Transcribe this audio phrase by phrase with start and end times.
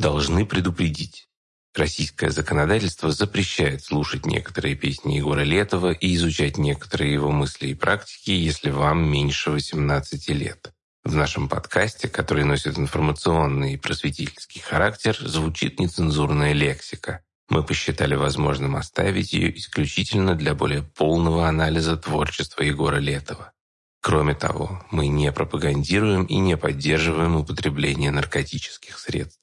[0.00, 1.28] Должны предупредить.
[1.74, 8.30] Российское законодательство запрещает слушать некоторые песни Егора Летова и изучать некоторые его мысли и практики,
[8.30, 10.72] если вам меньше 18 лет.
[11.04, 17.22] В нашем подкасте, который носит информационный и просветительский характер, звучит нецензурная лексика.
[17.50, 23.52] Мы посчитали возможным оставить ее исключительно для более полного анализа творчества Егора Летова.
[24.00, 29.39] Кроме того, мы не пропагандируем и не поддерживаем употребление наркотических средств.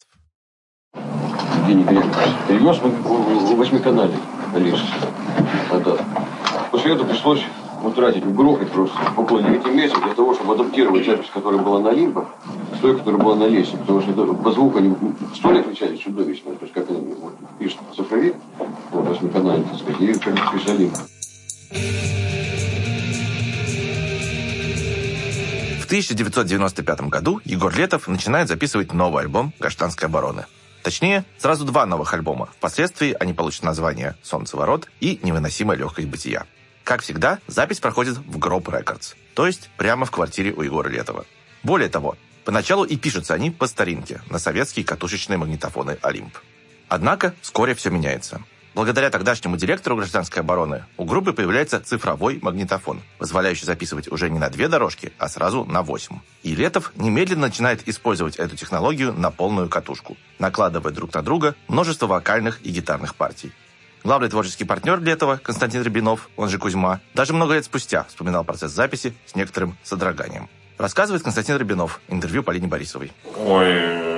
[1.67, 1.83] Евгений
[2.47, 4.13] перевез в восьмиканале
[4.55, 4.79] лес.
[6.71, 7.41] После этого пришлось
[7.83, 12.25] утратить, грохать просто около 9 месяцев для того, чтобы адаптировать запись, которая была на лимбах,
[12.75, 13.77] с той, которая была на лесе.
[13.77, 14.95] Потому что по звуку они
[15.35, 16.51] столь отличались чудовищно.
[16.53, 18.35] То есть как они вот, пишут цифровик,
[18.91, 20.91] вот, восьмиканале, так сказать, и как писали.
[25.79, 30.45] В 1995 году Егор Летов начинает записывать новый альбом «Гражданской обороны».
[30.87, 32.47] Точнее, сразу два новых альбома.
[32.55, 36.45] Впоследствии они получат название «Солнцеворот» и «Невыносимая легкость бытия».
[36.85, 41.25] Как всегда, запись проходит в Гроб Рекордс, то есть прямо в квартире у Егора Летова.
[41.61, 46.37] Более того, поначалу и пишутся они по старинке, на советские катушечные магнитофоны «Олимп».
[46.87, 48.41] Однако вскоре все меняется.
[48.77, 54.51] Благодаря тогдашнему директору гражданской обороны у группы появляется цифровой магнитофон, позволяющий записывать уже не на
[54.51, 56.19] две дорожки, а сразу на восемь.
[56.43, 62.05] И Летов немедленно начинает использовать эту технологию на полную катушку, накладывая друг на друга множество
[62.05, 63.51] вокальных и гитарных партий.
[64.03, 68.73] Главный творческий партнер Летова, Константин Рябинов, он же Кузьма, даже много лет спустя вспоминал процесс
[68.73, 70.49] записи с некоторым содроганием.
[70.77, 73.11] Рассказывает Константин Рябинов, интервью Полине Борисовой.
[73.37, 74.16] Ой,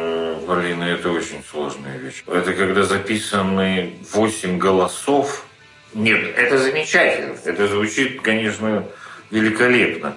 [0.50, 2.24] Блин, это очень сложная вещь.
[2.26, 5.46] Это когда записаны 8 голосов.
[5.94, 7.36] Нет, это замечательно.
[7.46, 8.84] Это звучит, конечно,
[9.30, 10.16] великолепно.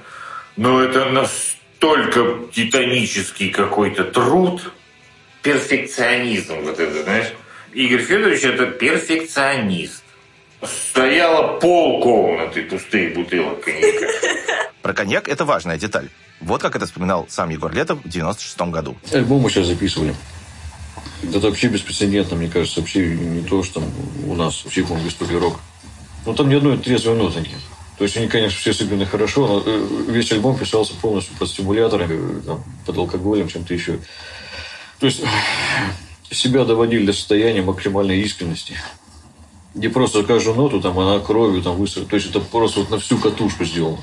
[0.56, 4.72] Но это настолько титанический какой-то труд,
[5.42, 7.34] перфекционизм вот это, знаешь.
[7.74, 10.02] Игорь Федорович это перфекционист.
[10.62, 14.71] Стояла полкомнаты пустые бутылок коньяка.
[14.92, 16.10] Про коньяк это важная деталь.
[16.42, 18.94] Вот как это вспоминал сам Егор Летов в 96 году.
[19.10, 20.14] Альбом мы сейчас записывали.
[21.22, 22.80] Это вообще беспрецедентно, мне кажется.
[22.80, 23.90] Вообще не то, что там
[24.26, 25.60] у нас в истории рок.
[26.26, 27.58] Ну, там ни одной трезвой ноты нет.
[27.96, 32.42] То есть они, конечно, все сыграны хорошо, но э, весь альбом писался полностью под стимуляторами,
[32.42, 33.98] там, под алкоголем, чем-то еще.
[34.98, 35.22] То есть
[36.30, 38.76] себя доводили до состояния максимальной искренности.
[39.72, 42.06] Не просто каждую ноту, там, она кровью там высохла.
[42.06, 43.96] То есть это просто вот на всю катушку сделано.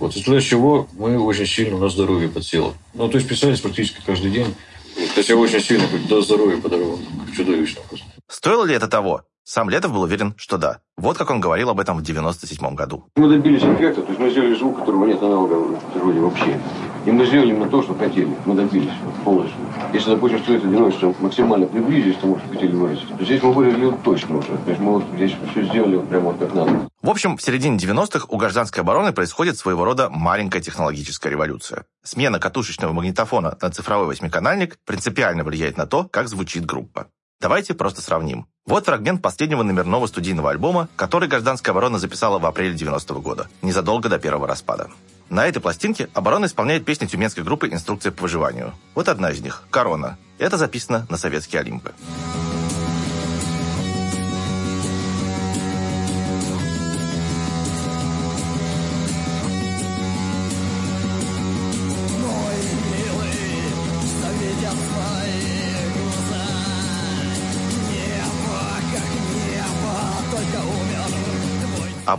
[0.00, 2.74] Вот из-за чего мы очень сильно на здоровье подсело.
[2.94, 4.54] Ну, то есть писались практически каждый день.
[4.94, 6.98] То есть я очень сильно до здоровья подорвал.
[7.36, 8.06] Чудовищно просто.
[8.28, 9.22] Стоило ли это того?
[9.46, 10.78] Сам Летов был уверен, что да.
[10.96, 13.04] Вот как он говорил об этом в 97 году.
[13.16, 16.58] Мы добились эффекта, то есть мы сделали звук, которого нет аналога в природе вообще.
[17.04, 18.34] И мы сделали именно то, что хотели.
[18.46, 19.58] Мы добились полностью.
[19.94, 23.96] Если, допустим, стоит одиночество максимально приблизились к тому, что хотели выразить, то здесь мы выразили
[24.02, 24.48] точно уже.
[24.48, 26.88] То есть мы вот здесь все сделали вот прямо вот как надо.
[27.00, 31.84] В общем, в середине 90-х у гражданской обороны происходит своего рода маленькая технологическая революция.
[32.02, 37.06] Смена катушечного магнитофона на цифровой восьмиканальник принципиально влияет на то, как звучит группа.
[37.40, 38.46] Давайте просто сравним.
[38.66, 43.46] Вот фрагмент последнего номерного студийного альбома, который гражданская оборона записала в апреле 90 -го года,
[43.62, 44.88] незадолго до первого распада.
[45.30, 48.74] На этой пластинке оборона исполняет песни тюменской группы «Инструкция по выживанию».
[48.94, 50.18] Вот одна из них– «Корона».
[50.38, 51.92] Это записано на советские Олимпы.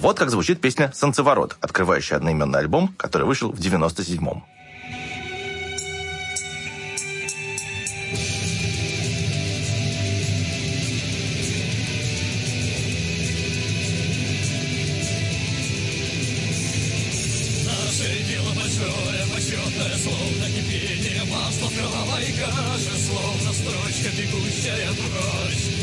[0.05, 4.43] Вот как звучит песня «Солнцеворот», открывающая одноименный альбом, который вышел в 97-м.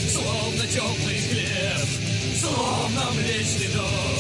[0.09, 1.89] Словно теплый хлеб,
[2.41, 4.12] словно млечный дождь,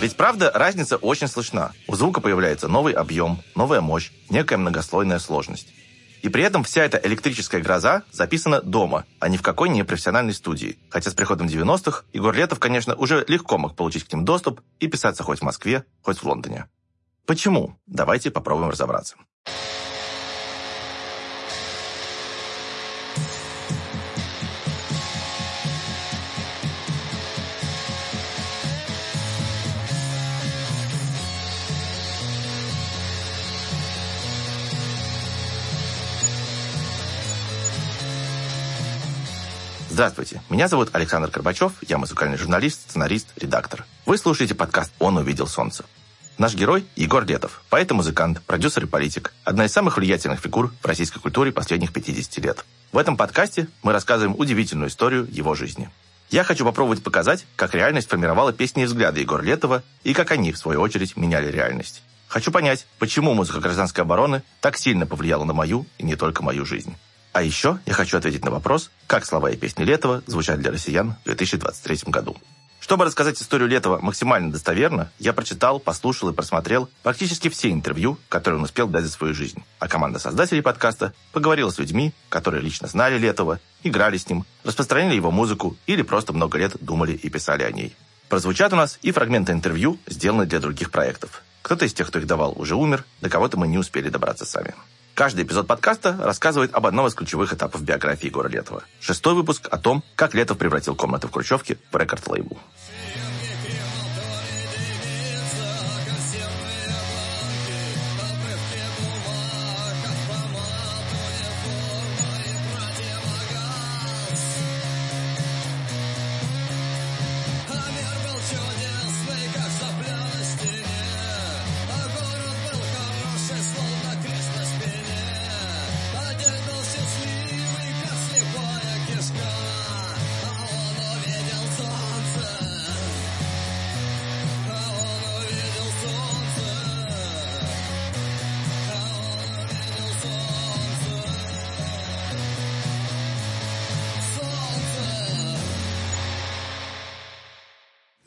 [0.00, 1.72] Ведь правда, разница очень слышна.
[1.86, 5.68] У звука появляется новый объем, новая мощь, некая многослойная сложность.
[6.22, 10.34] И при этом вся эта электрическая гроза записана дома, а не в какой не профессиональной
[10.34, 10.78] студии.
[10.88, 14.88] Хотя с приходом 90-х Егор Летов, конечно, уже легко мог получить к ним доступ и
[14.88, 16.66] писаться хоть в Москве, хоть в Лондоне.
[17.26, 17.76] Почему?
[17.86, 19.16] Давайте попробуем разобраться.
[39.92, 43.84] Здравствуйте, меня зовут Александр Горбачев, я музыкальный журналист, сценарист, редактор.
[44.06, 45.84] Вы слушаете подкаст «Он увидел солнце».
[46.38, 50.72] Наш герой– Егор Летов, поэт и музыкант, продюсер и политик, одна из самых влиятельных фигур
[50.80, 52.64] в российской культуре последних 50 лет.
[52.90, 55.90] В этом подкасте мы рассказываем удивительную историю его жизни.
[56.30, 60.52] Я хочу попробовать показать, как реальность формировала песни и взгляды Егора Летова и как они,
[60.52, 62.02] в свою очередь, меняли реальность.
[62.28, 66.64] Хочу понять, почему музыка гражданской обороны так сильно повлияла на мою и не только мою
[66.64, 66.96] жизнь.
[67.32, 71.16] А еще я хочу ответить на вопрос, как слова и песни Летова звучат для россиян
[71.22, 72.36] в 2023 году.
[72.78, 78.58] Чтобы рассказать историю Летова максимально достоверно, я прочитал, послушал и просмотрел практически все интервью, которые
[78.58, 79.62] он успел дать за свою жизнь.
[79.78, 85.14] А команда создателей подкаста поговорила с людьми, которые лично знали Летова, играли с ним, распространяли
[85.14, 87.94] его музыку или просто много лет думали и писали о ней.
[88.28, 91.42] Прозвучат у нас и фрагменты интервью, сделанные для других проектов.
[91.62, 94.74] Кто-то из тех, кто их давал, уже умер, до кого-то мы не успели добраться сами.
[95.14, 98.82] Каждый эпизод подкаста рассказывает об одном из ключевых этапов биографии Егора Летова.
[98.98, 102.56] Шестой выпуск о том, как Летов превратил комнаты в Хрущевке в рекорд-лейбл.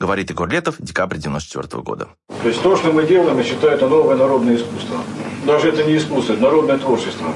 [0.06, 2.06] Говорит Егор Летов, декабрь 94 года.
[2.40, 4.98] То есть то, что мы делаем, я считаю, это новое народное искусство.
[5.44, 7.26] Даже это не искусство, это народное творчество.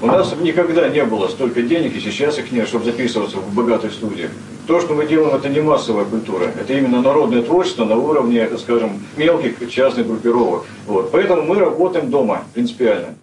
[0.00, 3.90] У нас никогда не было столько денег, и сейчас их нет, чтобы записываться в богатой
[3.90, 4.30] студии.
[4.68, 6.44] То, что мы делаем, это не массовая культура.
[6.44, 10.64] Это именно народное творчество на уровне, скажем, мелких частных группировок.
[10.86, 11.10] Вот.
[11.10, 13.16] Поэтому мы работаем дома принципиально.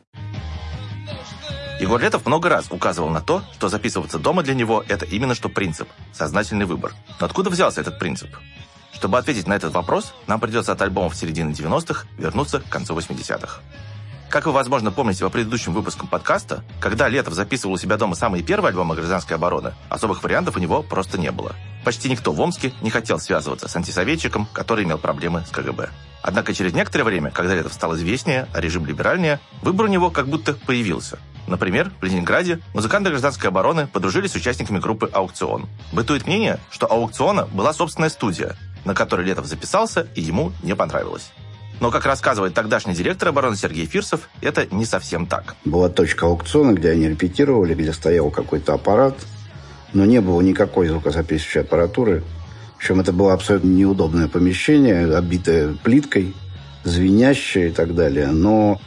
[1.80, 5.48] Егор Летов много раз указывал на то, что записываться дома для него– это именно что
[5.48, 6.94] принцип, сознательный выбор.
[7.22, 8.36] Но откуда взялся этот принцип?
[8.92, 13.62] Чтобы ответить на этот вопрос, нам придется от альбомов середины 90-х вернуться к концу 80-х.
[14.30, 18.44] Как вы, возможно, помните по предыдущим выпускам подкаста, когда Летов записывал у себя дома самые
[18.44, 21.56] первые альбомы гражданской обороны, особых вариантов у него просто не было.
[21.86, 25.90] Почти никто в Омске не хотел связываться с антисоветчиком, который имел проблемы с КГБ.
[26.22, 30.28] Однако через некоторое время, когда Летов стал известнее, а режим либеральнее, выбор у него как
[30.28, 31.20] будто появился.
[31.50, 35.68] Например, в Ленинграде музыканты гражданской обороны подружились с участниками группы «Аукцион».
[35.92, 38.56] Бытует мнение, что «Аукциона» была собственная студия,
[38.86, 41.31] на которой Летов записался, и ему не понравилось.
[41.80, 45.56] Но, как рассказывает тогдашний директор обороны Сергей Фирсов, это не совсем так.
[45.66, 49.16] Была точка аукциона, где они репетировали, где стоял какой-то аппарат,
[49.94, 52.24] но не было никакой звукозаписывающей аппаратуры.
[52.78, 56.36] Причем это было абсолютно неудобное помещение, обитое плиткой,
[56.84, 58.28] звенящее и так далее.
[58.28, 58.80] Но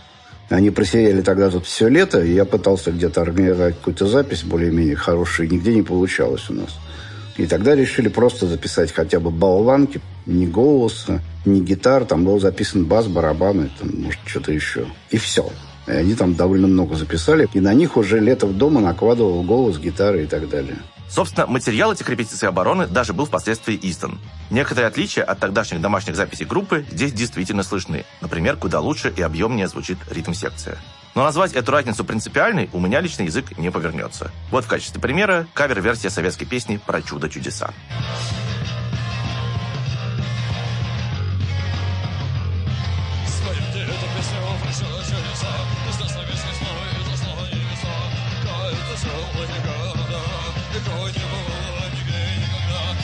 [0.53, 5.49] они просидели тогда тут все лето, и я пытался где-то организовать какую-то запись более-менее хорошую,
[5.49, 6.79] и нигде не получалось у нас.
[7.39, 12.05] И тогда решили просто записать хотя бы болванки, ни голоса, ни гитар.
[12.05, 14.87] Там был записан бас, барабаны, там, может, что-то еще.
[15.11, 15.51] И все.
[15.93, 17.49] И они там довольно много записали.
[17.53, 20.77] И на них уже лето в дома накладывал голос, гитары и так далее.
[21.09, 24.19] Собственно, материал этих репетиций обороны даже был впоследствии издан.
[24.51, 28.07] Некоторые отличия от тогдашних домашних записей группы здесь действительно слышны.
[28.23, 30.79] Например, куда лучше и объемнее звучит ритм-секция.
[31.15, 34.31] Но назвать эту разницу принципиальной у меня личный язык не повернется.
[34.51, 37.75] Вот в качестве примера кавер-версия советской песни про чудо-чудеса.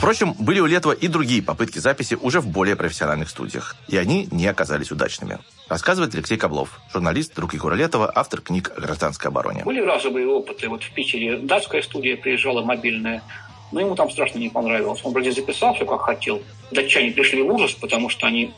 [0.08, 4.26] Впрочем, были у Летова и другие попытки записи уже в более профессиональных студиях, и они
[4.30, 5.38] не оказались удачными.
[5.68, 9.64] Рассказывает Алексей Коблов, журналист, друг Егора Летова, автор книг о гражданской обороне.
[9.64, 10.70] Были разовые опыты.
[10.70, 13.22] Вот в Питере датская студия приезжала мобильная,
[13.70, 15.02] но ему там страшно не понравилось.
[15.04, 16.40] Он вроде записал все, как хотел.
[16.70, 18.54] Датчане пришли в ужас, потому что они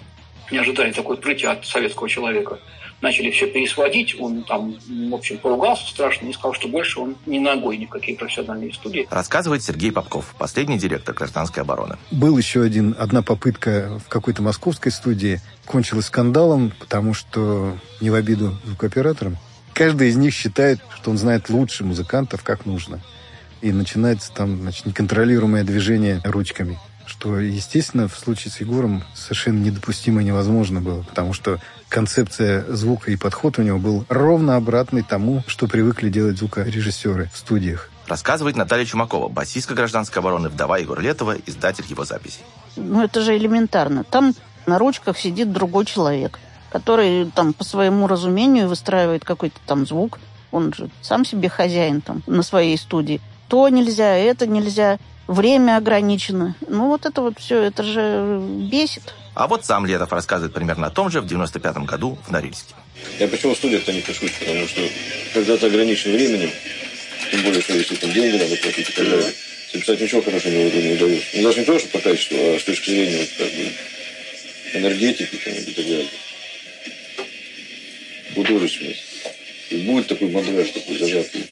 [0.52, 2.60] не ожидали такой открытия от советского человека
[3.00, 4.76] начали все пересводить, он там,
[5.10, 8.72] в общем, поругался страшно и сказал, что больше он не ногой ни в какие профессиональные
[8.72, 9.06] студии.
[9.10, 11.96] Рассказывает Сергей Попков, последний директор гражданской обороны.
[12.10, 18.14] Был еще один, одна попытка в какой-то московской студии, кончилась скандалом, потому что, не в
[18.14, 19.38] обиду звукооператорам,
[19.72, 23.00] каждый из них считает, что он знает лучше музыкантов, как нужно.
[23.62, 30.22] И начинается там значит, неконтролируемое движение ручками что, естественно, в случае с Егором совершенно недопустимо
[30.22, 35.42] и невозможно было, потому что концепция звука и подход у него был ровно обратный тому,
[35.46, 37.90] что привыкли делать звукорежиссеры в студиях.
[38.06, 42.42] Рассказывает Наталья Чумакова, басистка гражданской обороны, вдова Егора Летова, издатель его записей.
[42.76, 44.04] Ну, это же элементарно.
[44.04, 44.34] Там
[44.66, 46.38] на ручках сидит другой человек,
[46.70, 50.18] который там по своему разумению выстраивает какой-то там звук.
[50.52, 53.20] Он же сам себе хозяин там на своей студии.
[53.48, 54.98] То нельзя, это нельзя,
[55.32, 56.56] время ограничено.
[56.66, 59.14] Ну, вот это вот все, это же бесит.
[59.34, 62.74] А вот сам Летов рассказывает примерно о том же в 95 году в Норильске.
[63.18, 64.82] Я почему в студиях-то не пишусь, потому что
[65.32, 66.50] когда ты ограничен временем,
[67.30, 69.32] тем более, что если там деньги надо платить и так далее,
[69.72, 71.26] записать ничего хорошего не, не удается.
[71.34, 73.72] Ну, даже не то, что по качеству, а с точки зрения вот, как бы,
[74.74, 76.08] энергетики там, и так далее.
[78.34, 79.04] Художественность.
[79.70, 81.50] И будет такой мандраж, такой зажатый.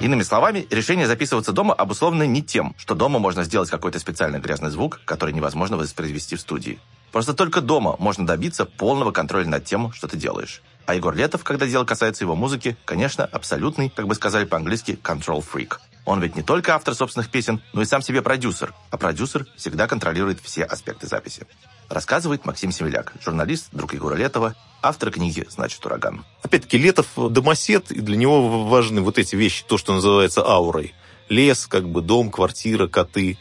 [0.00, 4.70] Иными словами, решение записываться дома обусловлено не тем, что дома можно сделать какой-то специальный грязный
[4.70, 6.78] звук, который невозможно воспроизвести в студии.
[7.10, 10.62] Просто только дома можно добиться полного контроля над тем, что ты делаешь.
[10.86, 15.44] А Егор Летов, когда дело касается его музыки, конечно, абсолютный, как бы сказали по-английски, control
[15.44, 15.78] freak.
[16.08, 18.72] Он ведь не только автор собственных песен, но и сам себе продюсер.
[18.90, 21.46] А продюсер всегда контролирует все аспекты записи.
[21.90, 26.24] Рассказывает Максим Семеляк, журналист, друг Егора Летова, автор книги «Значит, ураган».
[26.42, 30.94] Опять-таки, Летов домосед, и для него важны вот эти вещи, то, что называется аурой.
[31.28, 33.36] Лес, как бы дом, квартира, коты.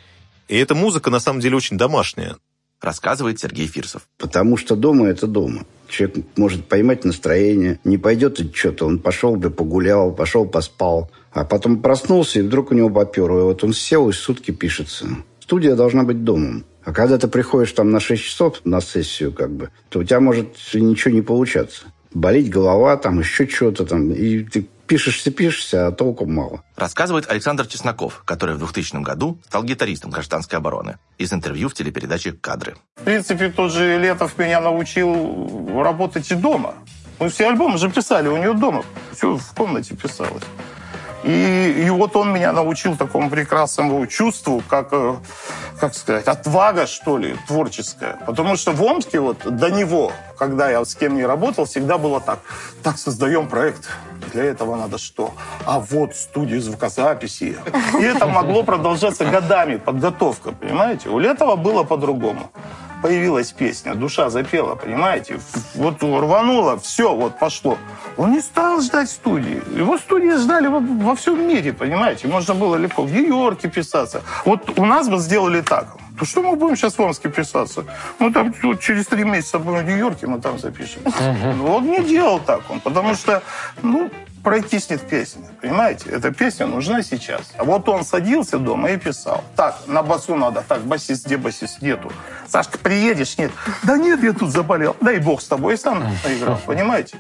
[0.49, 2.35] И эта музыка, на самом деле, очень домашняя.
[2.81, 4.07] Рассказывает Сергей Фирсов.
[4.17, 5.65] Потому что дома– это дома.
[5.87, 8.85] Человек может поймать настроение, не пойдет что-то.
[8.85, 13.39] Он пошел бы погулял, пошел поспал, а потом проснулся, и вдруг у него поперло.
[13.39, 15.07] И вот он сел и сутки пишется.
[15.39, 16.65] Студия должна быть домом.
[16.83, 20.19] А когда ты приходишь там на 6 часов на сессию, как бы, то у тебя
[20.19, 21.85] может ничего не получаться.
[22.13, 24.11] Болеть голова, там еще что-то там.
[24.11, 26.63] И ты пишешься, пишешься, а толку мало.
[26.75, 30.97] Рассказывает Александр Чесноков, который в 2000 году стал гитаристом гражданской обороны.
[31.17, 32.75] Из интервью в телепередаче «Кадры».
[32.95, 36.75] В принципе, тот же Летов меня научил работать и дома.
[37.19, 38.83] Мы все альбомы же писали у него дома.
[39.11, 40.43] Все в комнате писалось.
[41.23, 45.15] И, и вот он меня научил такому прекрасному чувству, как, э,
[45.79, 48.17] как сказать, отвага, что ли, творческая.
[48.25, 52.21] Потому что в Омске вот до него, когда я с кем не работал, всегда было
[52.21, 52.39] так.
[52.83, 53.89] Так, создаем проект.
[54.33, 55.33] Для этого надо что?
[55.65, 57.57] А вот студию звукозаписи.
[57.99, 61.09] И это могло продолжаться годами, подготовка, понимаете?
[61.09, 62.51] У Летова было по-другому
[63.01, 65.39] появилась песня, душа запела, понимаете?
[65.75, 67.77] Вот рвануло, все, вот пошло.
[68.17, 69.61] Он не стал ждать студии.
[69.77, 72.27] Его студии ждали во, во всем мире, понимаете?
[72.27, 74.21] Можно было легко в Нью-Йорке писаться.
[74.45, 75.87] Вот у нас бы сделали так.
[76.19, 77.85] То что мы будем сейчас в Омске писаться?
[78.19, 81.01] Ну, там вот, через три месяца будем в Нью-Йорке, мы там запишем.
[81.63, 83.43] Он не делал так, он, потому что,
[83.83, 84.09] ну,
[84.43, 85.47] прокиснет песня.
[85.61, 86.09] Понимаете?
[86.09, 87.41] Эта песня нужна сейчас.
[87.57, 89.43] А вот он садился дома и писал.
[89.55, 90.63] Так, на басу надо.
[90.67, 91.81] Так, басист, где басист?
[91.81, 92.11] Нету.
[92.47, 93.37] Сашка, приедешь?
[93.37, 93.51] Нет.
[93.83, 94.95] Да нет, я тут заболел.
[95.01, 95.75] Дай бог с тобой.
[95.75, 96.59] И сам наиграл.
[96.65, 97.17] Понимаете?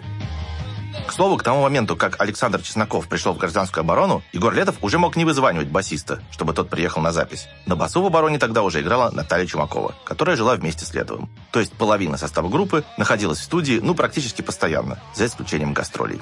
[1.05, 4.97] К слову, к тому моменту, как Александр Чесноков пришел в гражданскую оборону, Егор Летов уже
[4.97, 7.47] мог не вызванивать басиста, чтобы тот приехал на запись.
[7.65, 11.29] На басу в обороне тогда уже играла Наталья Чумакова, которая жила вместе с Летовым.
[11.51, 16.19] То есть половина состава группы находилась в студии, ну, практически постоянно, за исключением гастролей.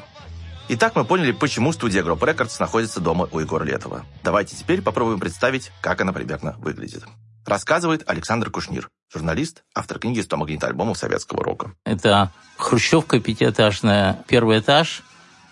[0.68, 4.04] Итак, мы поняли, почему студия Group Records находится дома у Егора Летова.
[4.24, 7.04] Давайте теперь попробуем представить, как она примерно выглядит.
[7.46, 11.74] Рассказывает Александр Кушнир, журналист, автор книги «100 магнитоальбомов советского рока».
[11.86, 15.04] Это хрущевка пятиэтажная, первый этаж,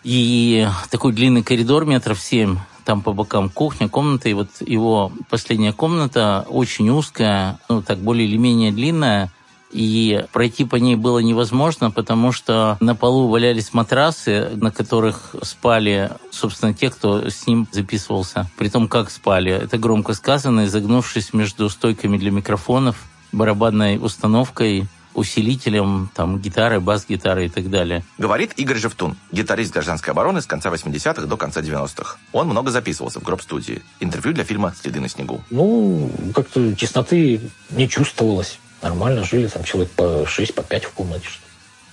[0.04, 5.74] и такой длинный коридор метров семь, там по бокам кухня, комната, и вот его последняя
[5.74, 9.32] комната очень узкая, ну так более или менее длинная,
[9.74, 16.12] и пройти по ней было невозможно, потому что на полу валялись матрасы, на которых спали,
[16.32, 18.50] собственно, те, кто с ним записывался.
[18.58, 19.52] При том, как спали.
[19.52, 22.98] Это громко сказано, изогнувшись между стойками для микрофонов,
[23.32, 28.04] барабанной установкой, усилителем, там, гитары, бас-гитары и так далее.
[28.18, 32.18] Говорит Игорь Жевтун, гитарист гражданской обороны с конца 80-х до конца 90-х.
[32.32, 33.82] Он много записывался в гроб-студии.
[34.00, 35.44] Интервью для фильма «Следы на снегу».
[35.50, 38.60] Ну, как-то тесноты не чувствовалось.
[38.84, 41.26] Нормально жили, там человек по 6, по 5 в комнате.
[41.28, 41.43] Что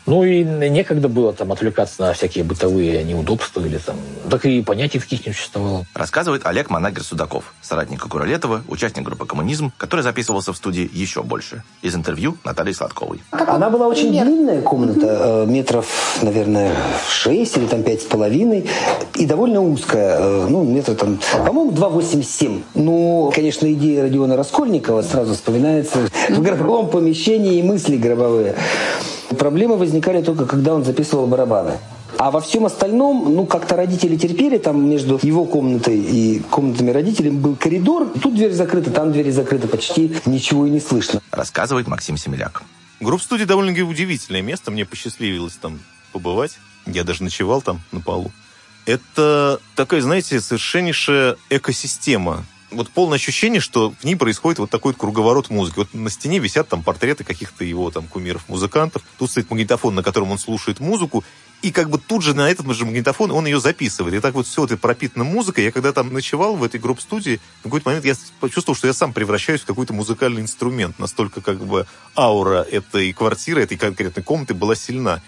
[0.07, 3.97] ну и некогда было там отвлекаться на всякие бытовые неудобства или там...
[4.31, 5.87] Так и понятий таких не существовало.
[5.95, 11.63] Рассказывает Олег Манагер Судаков, соратник Куралетова, участник группы «Коммунизм», который записывался в студии еще больше.
[11.83, 13.23] Из интервью Натальи Сладковой.
[13.31, 15.87] Она была очень длинная комната, э, метров,
[16.23, 16.75] наверное,
[17.09, 18.69] 6 или там пять с половиной,
[19.15, 22.63] и довольно узкая, э, ну, метров там, по-моему, 2,87.
[22.75, 28.57] Ну, конечно, идея Родиона Раскольникова сразу вспоминается в гробовом помещении и мысли гробовые.
[29.39, 31.79] Проблемы возникали только, когда он записывал барабаны.
[32.19, 37.31] А во всем остальном, ну, как-то родители терпели, там между его комнатой и комнатами родителей
[37.31, 38.13] был коридор.
[38.21, 41.23] Тут дверь закрыта, там дверь закрыта, почти ничего и не слышно.
[41.31, 42.63] Рассказывает Максим Семеляк.
[43.01, 45.79] Групп-студия довольно удивительное место, мне посчастливилось там
[46.13, 46.59] побывать.
[46.85, 48.31] Я даже ночевал там на полу.
[48.85, 52.45] Это такая, знаете, совершеннейшая экосистема.
[52.71, 55.79] Вот полное ощущение, что в ней происходит вот такой вот круговорот музыки.
[55.79, 59.03] Вот на стене висят там портреты каких-то его там кумиров-музыкантов.
[59.19, 61.25] Тут стоит магнитофон, на котором он слушает музыку.
[61.63, 64.15] И как бы тут же на этот же магнитофон он ее записывает.
[64.15, 65.65] И так вот все это пропитано музыкой.
[65.65, 69.13] Я когда там ночевал в этой групп-студии, в какой-то момент я почувствовал, что я сам
[69.13, 70.99] превращаюсь в какой-то музыкальный инструмент.
[70.99, 71.87] Настолько как бы
[72.17, 75.21] аура этой квартиры, этой конкретной комнаты была сильна.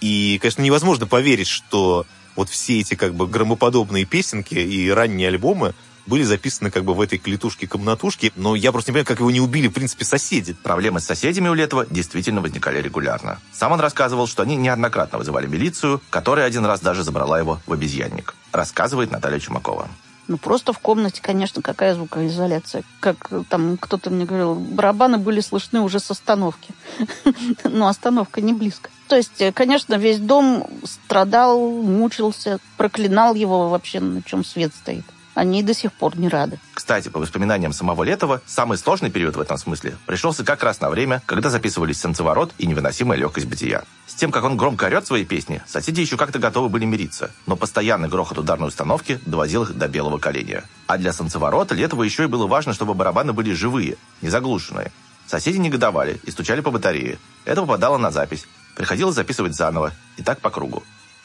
[0.00, 5.74] И, конечно, невозможно поверить, что вот все эти как бы громоподобные песенки и ранние альбомы
[6.06, 9.40] были записаны как бы в этой клетушке-комнатушке, но я просто не понимаю, как его не
[9.40, 10.54] убили, в принципе, соседи.
[10.54, 13.38] Проблемы с соседями у Летова действительно возникали регулярно.
[13.52, 17.72] Сам он рассказывал, что они неоднократно вызывали милицию, которая один раз даже забрала его в
[17.72, 18.34] обезьянник.
[18.52, 19.88] Рассказывает Наталья Чумакова.
[20.28, 22.84] Ну, просто в комнате, конечно, какая звукоизоляция.
[23.00, 26.72] Как там кто-то мне говорил, барабаны были слышны уже с остановки.
[27.64, 28.88] Но остановка не близко.
[29.08, 35.04] То есть, э, конечно, весь дом страдал, мучился, проклинал его вообще, на чем свет стоит
[35.34, 36.58] они до сих пор не рады.
[36.74, 40.90] Кстати, по воспоминаниям самого Летова, самый сложный период в этом смысле пришелся как раз на
[40.90, 43.84] время, когда записывались «Солнцеворот» и «Невыносимая легкость бытия».
[44.06, 47.56] С тем, как он громко орет свои песни, соседи еще как-то готовы были мириться, но
[47.56, 50.64] постоянный грохот ударной установки довозил их до белого коленя.
[50.86, 54.92] А для «Солнцеворота» Летову еще и было важно, чтобы барабаны были живые, не заглушенные.
[55.26, 57.18] Соседи негодовали и стучали по батарее.
[57.44, 58.46] Это попадало на запись.
[58.76, 60.82] Приходилось записывать заново, и так по кругу.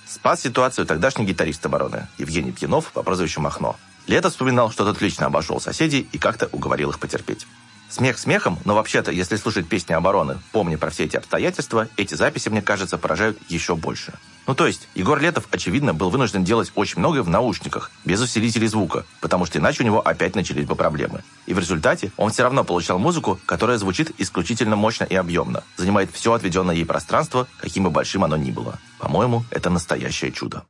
[0.07, 3.75] Спас ситуацию тогдашний гитарист обороны Евгений Пьянов по прозвищу Махно.
[4.07, 7.45] Лето вспоминал, что тот лично обошел соседей и как-то уговорил их потерпеть.
[7.89, 12.49] Смех смехом, но вообще-то, если слушать песни обороны, помня про все эти обстоятельства, эти записи,
[12.49, 14.13] мне кажется, поражают еще больше.
[14.45, 18.67] Ну то есть, Егор Летов, очевидно, был вынужден делать очень многое в наушниках, без усилителей
[18.67, 21.23] звука, потому что иначе у него опять начались бы проблемы.
[21.45, 26.11] И в результате он все равно получал музыку, которая звучит исключительно мощно и объемно, занимает
[26.11, 28.79] все отведенное ей пространство, каким бы большим оно ни было.
[28.99, 30.65] По-моему, это настоящее чудо.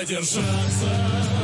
[0.00, 1.39] Продержаться.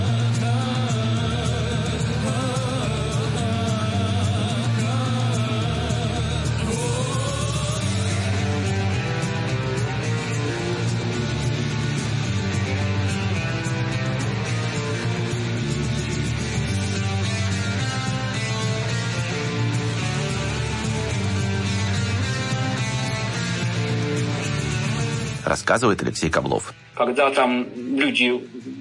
[25.66, 26.72] Рассказывает Алексей Каблов.
[26.94, 28.32] Когда там люди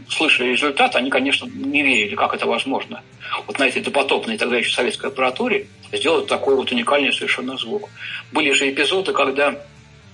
[0.08, 3.02] слышали результат, они, конечно, не верили, как это возможно.
[3.48, 7.90] Вот на этой допотопной тогда еще советской аппаратуре сделать такой вот уникальный совершенно звук.
[8.32, 9.56] Были же эпизоды, когда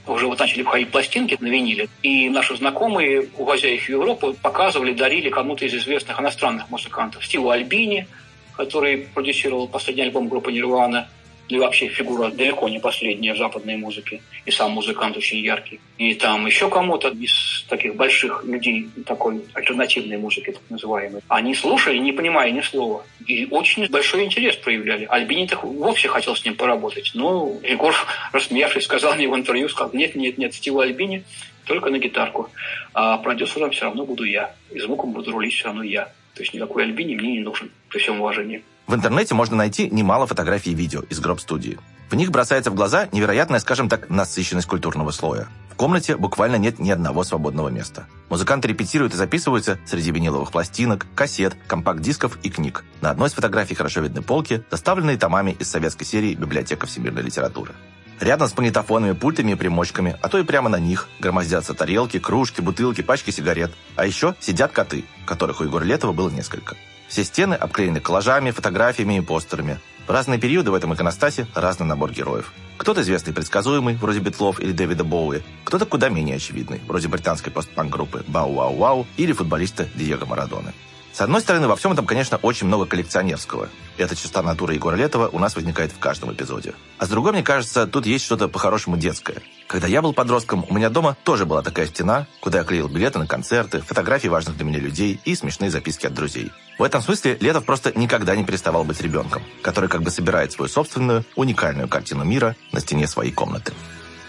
[0.07, 4.93] уже вот начали входить пластинки на виниле, и наши знакомые, увозя их в Европу, показывали,
[4.93, 7.25] дарили кому-то из известных иностранных музыкантов.
[7.25, 8.07] Стиву Альбини,
[8.55, 11.09] который продюсировал последний альбом группы «Нирвана»,
[11.51, 14.21] и вообще фигура далеко не последняя в западной музыке.
[14.45, 15.81] И сам музыкант очень яркий.
[15.97, 21.97] И там еще кому-то из таких больших людей, такой альтернативной музыки, так называемой, они слушали,
[21.97, 23.05] не понимая ни слова.
[23.27, 25.05] И очень большой интерес проявляли.
[25.09, 27.11] Альбини так вовсе хотел с ним поработать.
[27.15, 27.93] Но Егор,
[28.31, 31.25] рассмеявшись, сказал мне в интервью, сказал, нет, нет, нет, Стив Альбини
[31.65, 32.49] только на гитарку.
[32.93, 34.55] А продюсером все равно буду я.
[34.69, 36.05] И звуком буду рулить все равно я.
[36.33, 38.63] То есть никакой Альбини мне не нужен, при всем уважении.
[38.91, 41.79] В интернете можно найти немало фотографий и видео из гроб-студии.
[42.09, 45.47] В них бросается в глаза невероятная, скажем так, насыщенность культурного слоя.
[45.69, 48.05] В комнате буквально нет ни одного свободного места.
[48.29, 52.83] Музыканты репетируют и записываются среди виниловых пластинок, кассет, компакт-дисков и книг.
[52.99, 57.71] На одной из фотографий хорошо видны полки, заставленные томами из советской серии «Библиотека всемирной литературы».
[58.19, 62.59] Рядом с магнитофонами, пультами и примочками, а то и прямо на них, громоздятся тарелки, кружки,
[62.59, 63.71] бутылки, пачки сигарет.
[63.95, 66.75] А еще сидят коты, которых у Егора Летова было несколько.
[67.11, 69.81] Все стены обклеены коллажами, фотографиями и постерами.
[70.07, 72.53] В разные периоды в этом иконостасе разный набор героев.
[72.77, 78.23] Кто-то известный предсказуемый, вроде Битлов или Дэвида Боуи, кто-то куда менее очевидный, вроде британской постпанк-группы
[78.29, 80.71] Бау-Вау-Вау или футболиста Диего Марадоны.
[81.13, 83.67] С одной стороны, во всем этом, конечно, очень много коллекционерского.
[83.97, 86.73] Эта чистота натуры Егора Летова у нас возникает в каждом эпизоде.
[86.97, 89.41] А с другой, мне кажется, тут есть что-то по-хорошему детское.
[89.67, 93.19] Когда я был подростком, у меня дома тоже была такая стена, куда я клеил билеты
[93.19, 96.51] на концерты, фотографии важных для меня людей и смешные записки от друзей.
[96.79, 100.69] В этом смысле Летов просто никогда не переставал быть ребенком, который как бы собирает свою
[100.69, 103.73] собственную, уникальную картину мира на стене своей комнаты.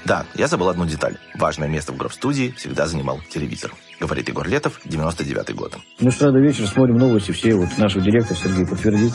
[0.04, 1.16] Да, я забыл одну деталь.
[1.38, 3.72] Важное место в гроб-студии всегда занимал телевизор.
[4.00, 5.74] Говорит Егор Летов, 99-й год.
[6.00, 7.54] Мы с утра до вечера смотрим новости все.
[7.54, 9.12] Вот наш директор Сергей подтвердит.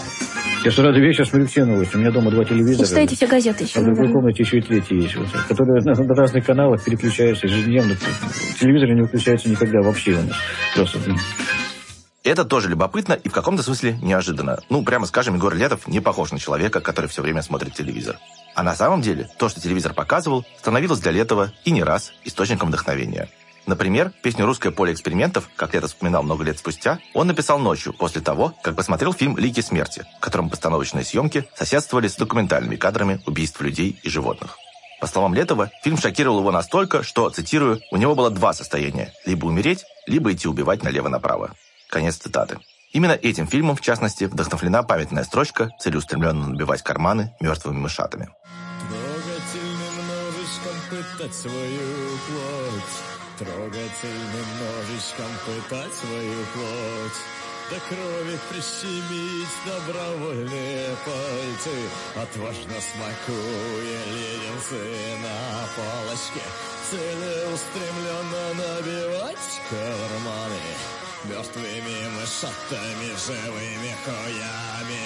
[0.63, 1.95] Я с утра до вечера смотрю все новости.
[1.95, 2.87] У меня дома два телевизора.
[2.87, 3.79] Читаете все газеты еще.
[3.79, 5.15] А в другой комнате еще и третий есть.
[5.15, 7.95] Вот, которые на, на разных каналах переключаются ежедневно.
[8.59, 10.37] Телевизор не выключается никогда вообще у нас.
[10.73, 10.99] Просто
[12.27, 14.59] Это тоже любопытно и в каком-то смысле неожиданно.
[14.67, 18.19] Ну, прямо скажем, Егор Летов не похож на человека, который все время смотрит телевизор.
[18.53, 22.67] А на самом деле, то, что телевизор показывал, становилось для Летова и не раз источником
[22.67, 23.29] вдохновения.
[23.65, 28.19] Например, песню «Русское поле экспериментов», как Летов вспоминал много лет спустя, он написал ночью, после
[28.19, 33.61] того, как посмотрел фильм «Лики смерти», в котором постановочные съемки соседствовали с документальными кадрами убийств
[33.61, 34.57] людей и животных.
[34.99, 39.45] По словам Летова, фильм шокировал его настолько, что, цитирую, «у него было два состояния– либо
[39.45, 41.53] умереть, либо идти убивать налево-направо».
[41.89, 42.59] Конец цитаты.
[42.91, 48.29] Именно этим фильмом, в частности, вдохновлена памятная строчка, целеустремленно набивать карманы мертвыми мышатами.
[50.89, 52.97] Пытать свою плоть.
[53.37, 57.19] Трогательным ножичком пытать свою плоть.
[57.69, 61.75] До крови прищемить добровольные пальцы.
[62.15, 64.81] Отважно смакуя леденцы
[65.21, 66.41] на палочке.
[66.89, 75.03] Целеустремленно набивать карманы Мертвыми мышатами, живыми хуями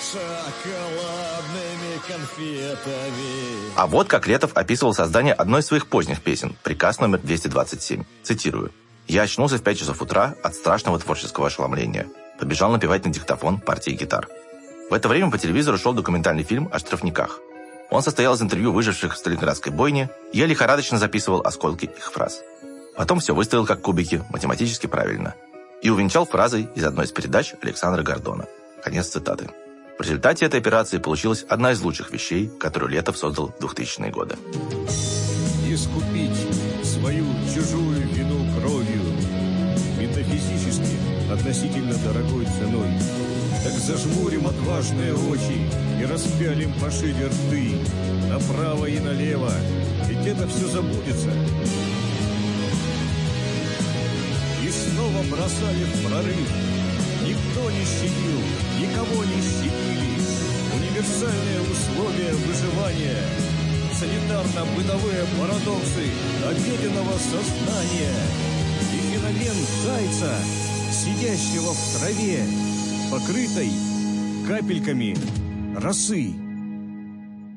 [0.00, 7.18] Шоколадными конфетами А вот как Летов описывал создание одной из своих поздних песен, приказ номер
[7.18, 8.04] 227.
[8.22, 8.70] Цитирую.
[9.08, 12.06] «Я очнулся в 5 часов утра от страшного творческого ошеломления.
[12.38, 14.28] Побежал напевать на диктофон партии гитар.
[14.88, 17.40] В это время по телевизору шел документальный фильм о штрафниках.
[17.90, 22.42] Он состоял из интервью выживших в Сталинградской бойне, и я лихорадочно записывал осколки их фраз.
[22.96, 25.34] Потом все выставил как кубики, математически правильно.
[25.82, 28.46] И увенчал фразой из одной из передач Александра Гордона.
[28.82, 29.50] Конец цитаты.
[29.98, 34.36] В результате этой операции получилась одна из лучших вещей, которую Летов создал в 2000-е годы.
[35.68, 36.36] Искупить
[36.84, 39.02] свою чужую вину кровью
[40.00, 40.96] Метафизически
[41.30, 42.90] относительно дорогой ценой
[43.64, 45.68] Так зажмурим отважные очи
[46.00, 47.74] И распялим пошире рты
[48.30, 49.52] Направо и налево
[50.08, 51.30] Ведь это все забудется
[55.30, 56.48] бросали в прорыв.
[57.22, 58.40] Никто не щадил,
[58.80, 60.16] никого не щадили.
[60.74, 63.22] Универсальные условия выживания.
[63.98, 66.06] Санитарно-бытовые парадоксы
[66.44, 68.16] обеденного сознания.
[68.92, 70.34] И феномен зайца,
[70.92, 72.44] сидящего в траве
[73.10, 73.70] Покрытой
[74.48, 75.16] капельками
[75.80, 76.34] росы.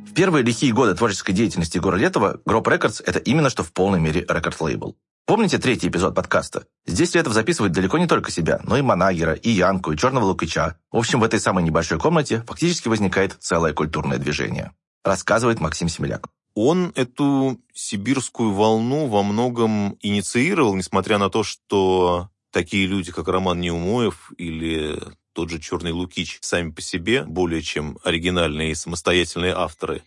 [0.07, 4.21] В первые лихие годы творческой деятельности Егора Летова Рекордс– это именно что в полной мере
[4.21, 4.95] рекорд-лейбл.
[5.29, 6.65] Помните третий эпизод подкаста?
[6.87, 10.79] Здесь Летов записывает далеко не только себя, но и Манагера, и Янку, и Черного Лукича.
[10.91, 14.71] В общем, в этой самой небольшой комнате фактически возникает целое культурное движение.
[15.03, 16.29] Рассказывает Максим Семеляк.
[16.55, 23.61] Он эту сибирскую волну во многом инициировал, несмотря на то, что такие люди, как Роман
[23.61, 24.99] Неумоев или
[25.33, 30.01] тот же Черный Лукич, сами по себе более чем оригинальные и самостоятельные авторы.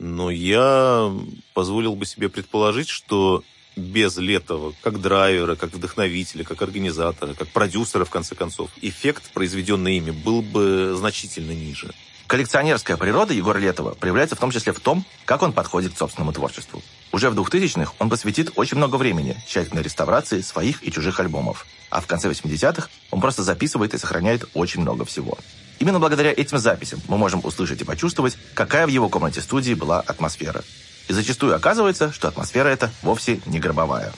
[0.00, 1.12] Но я
[1.54, 3.44] позволил бы себе предположить, что
[3.76, 9.96] без Летова, как драйвера, как вдохновителя, как организатора, как продюсера, в конце концов, эффект, произведенный
[9.96, 11.92] ими, был бы значительно ниже.
[12.26, 16.32] Коллекционерская природа Егора Летова проявляется в том числе в том, как он подходит к собственному
[16.32, 16.82] творчеству.
[17.12, 22.00] Уже в 2000-х он посвятит очень много времени тщательной реставрации своих и чужих альбомов, а
[22.00, 25.38] в конце 80-х он просто записывает и сохраняет очень много всего.
[25.78, 30.00] Именно благодаря этим записям мы можем услышать и почувствовать, какая в его комнате студии была
[30.00, 30.64] атмосфера.
[31.08, 34.12] И зачастую оказывается, что атмосфера эта вовсе не гробовая.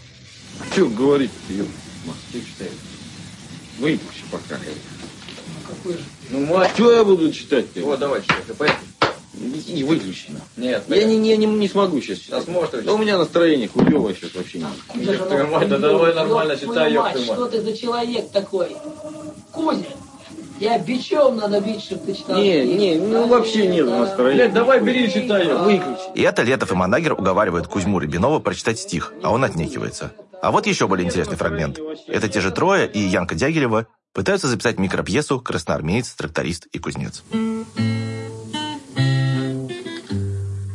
[0.75, 1.65] Че говорить, ё,
[2.33, 2.71] ты читай.
[3.79, 4.57] Выпущи пока.
[4.57, 6.05] Ну какой же?
[6.31, 7.81] Ну, а что я буду читать-то?
[7.83, 8.87] Вот, давай, читай, поехали.
[9.67, 10.31] И выключи.
[10.57, 12.43] Нет, Я не, не, не, не смогу сейчас читать.
[12.43, 14.69] А сможешь ты Да у меня настроение хуевое сейчас вообще нет.
[15.51, 17.25] Мать, да давай нормально читай, ёб мать, мать.
[17.25, 18.75] Что ты за человек такой?
[19.53, 19.85] Кузя,
[20.61, 22.37] я бичом надо бить, чтобы ты читал.
[22.37, 24.45] Не, не, ну вообще нет настроения.
[24.45, 25.47] Блядь, давай бери и читай.
[25.47, 26.01] Выключи.
[26.15, 30.13] И это Летов и Манагер уговаривают Кузьму Рябинова прочитать стих, а он отнекивается.
[30.43, 31.79] А вот еще более интересный фрагмент.
[32.09, 37.23] Это те же трое и Янка Дягилева пытаются записать микропьесу «Красноармеец, тракторист и кузнец».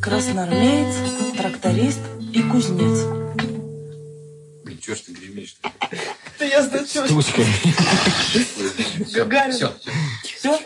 [0.02, 0.96] Красноармеец,
[1.38, 2.00] тракторист
[2.34, 3.06] и кузнец.
[4.63, 5.58] Блин, чё ж ты гремишь
[6.41, 7.08] Да я знаю, что...
[7.08, 7.45] Тучкой.
[9.13, 9.54] Гагарин.
[9.54, 9.71] Все,
[10.23, 10.60] Все?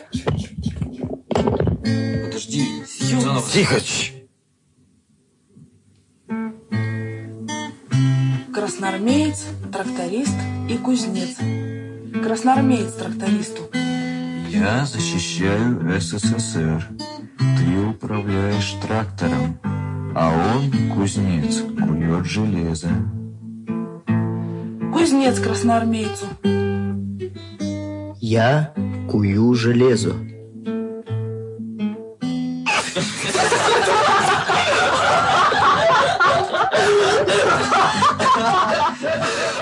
[2.24, 2.66] подожди.
[3.52, 3.82] Тихо.
[8.54, 10.38] Красноармеец, тракторист
[10.70, 11.36] и кузнец.
[12.24, 13.70] Красноармеец трактористу.
[14.48, 16.88] Я защищаю СССР.
[17.38, 19.60] Ты управляешь трактором,
[20.16, 22.92] а он, кузнец, кует железо.
[24.96, 26.26] Кузнец красноармейцу.
[28.22, 28.74] Я
[29.12, 30.16] кую железо.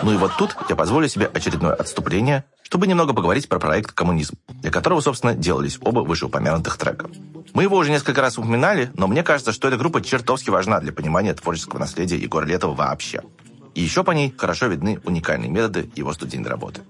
[0.04, 4.36] Ну и вот тут я позволю себе очередное отступление, чтобы немного поговорить про проект «Коммунизм»,
[4.62, 7.10] для которого, собственно, делались оба вышеупомянутых трека.
[7.56, 10.94] Мы его уже несколько раз упоминали, но мне кажется, что эта группа чертовски важна для
[10.94, 13.22] понимания творческого наследия Егора Летова вообще.
[13.76, 16.82] И еще по ней хорошо видны уникальные методы его студийной работы.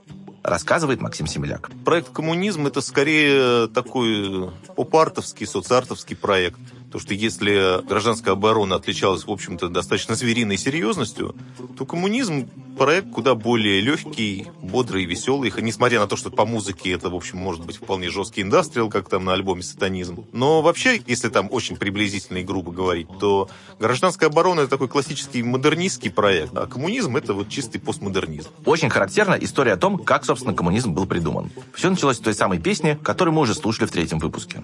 [0.44, 1.72] Рассказывает Максим Семеляк.
[1.86, 6.60] Проект «Коммунизм»— это скорее такой поп-артовский, соцартовский проект.
[6.94, 11.36] То, что если гражданская оборона отличалась, в общем-то, достаточно звериной серьезностью,
[11.76, 15.52] то коммунизм– проект куда более легкий, бодрый, веселый.
[15.58, 19.10] Несмотря на то, что по музыке это, в общем, может быть вполне жесткий индастриал, как
[19.10, 20.26] там на альбоме «Сатанизм».
[20.34, 25.42] Но вообще, если там очень приблизительно и грубо говорить, то гражданская оборона– это такой классический
[25.42, 28.50] модернистский проект, а коммунизм– это вот чистый постмодернизм.
[28.66, 31.50] Очень характерна история о том, как, собственно, коммунизм был придуман.
[31.74, 34.62] Все началось с той самой песни, которую мы уже слушали в третьем выпуске.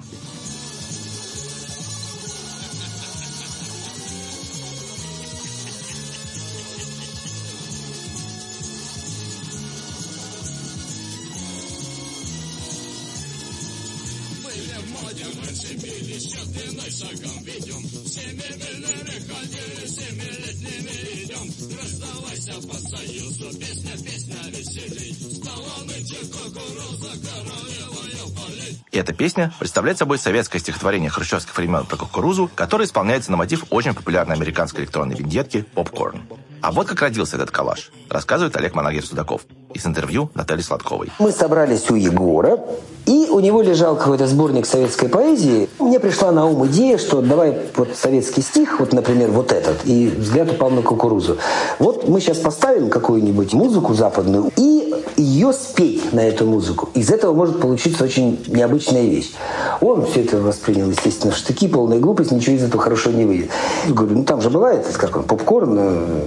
[29.20, 34.38] Песня представляет собой советское стихотворение хрущевских времен про кукурузу, которое исполняется на мотив очень популярной
[34.38, 36.22] американской электронной виньетки «Попкорн».
[36.62, 39.42] А вот как родился этот коллаж, рассказывает Олег Манагер Судаков
[39.74, 41.12] из интервью Натальи Сладковой.
[41.20, 42.60] Мы собрались у Егора,
[43.06, 45.70] и у него лежал какой-то сборник советской поэзии.
[46.02, 50.52] Пришла на ум идея, что давай вот советский стих, вот, например, вот этот, и взгляд
[50.52, 51.38] упал на кукурузу.
[51.78, 56.90] Вот мы сейчас поставим какую-нибудь музыку западную и ее спеть на эту музыку.
[56.94, 59.34] Из этого может получиться очень необычная вещь.
[59.82, 63.50] Он все это воспринял, естественно, в штыки, полная глупость, ничего из этого хорошо не выйдет.
[63.86, 66.26] Я говорю, ну там же бывает, как он, попкорн, э,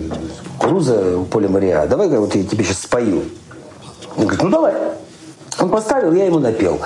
[0.59, 1.87] кукуруза у поля Мария.
[1.87, 3.23] Давай вот я тебе сейчас спою.
[4.17, 4.75] Он говорит, ну давай.
[5.59, 6.79] Он поставил, я ему напел.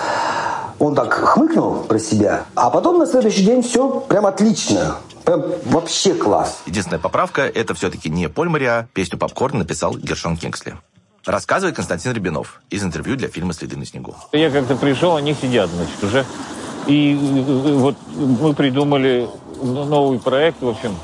[0.79, 4.97] Он так хмыкнул про себя, а потом на следующий день все прям отлично.
[5.25, 6.59] Прям вообще класс.
[6.67, 8.89] Единственная поправка– это все-таки не Поль Мариа.
[8.93, 10.77] Песню «Попкорн» написал Гершон Кингсли.
[11.25, 14.15] Рассказывает Константин Рябинов из интервью для фильма «Следы на снегу».
[14.33, 16.25] Я как-то пришел, они сидят, значит, уже.
[16.87, 19.29] И вот мы придумали
[19.61, 20.95] новый проект, в общем,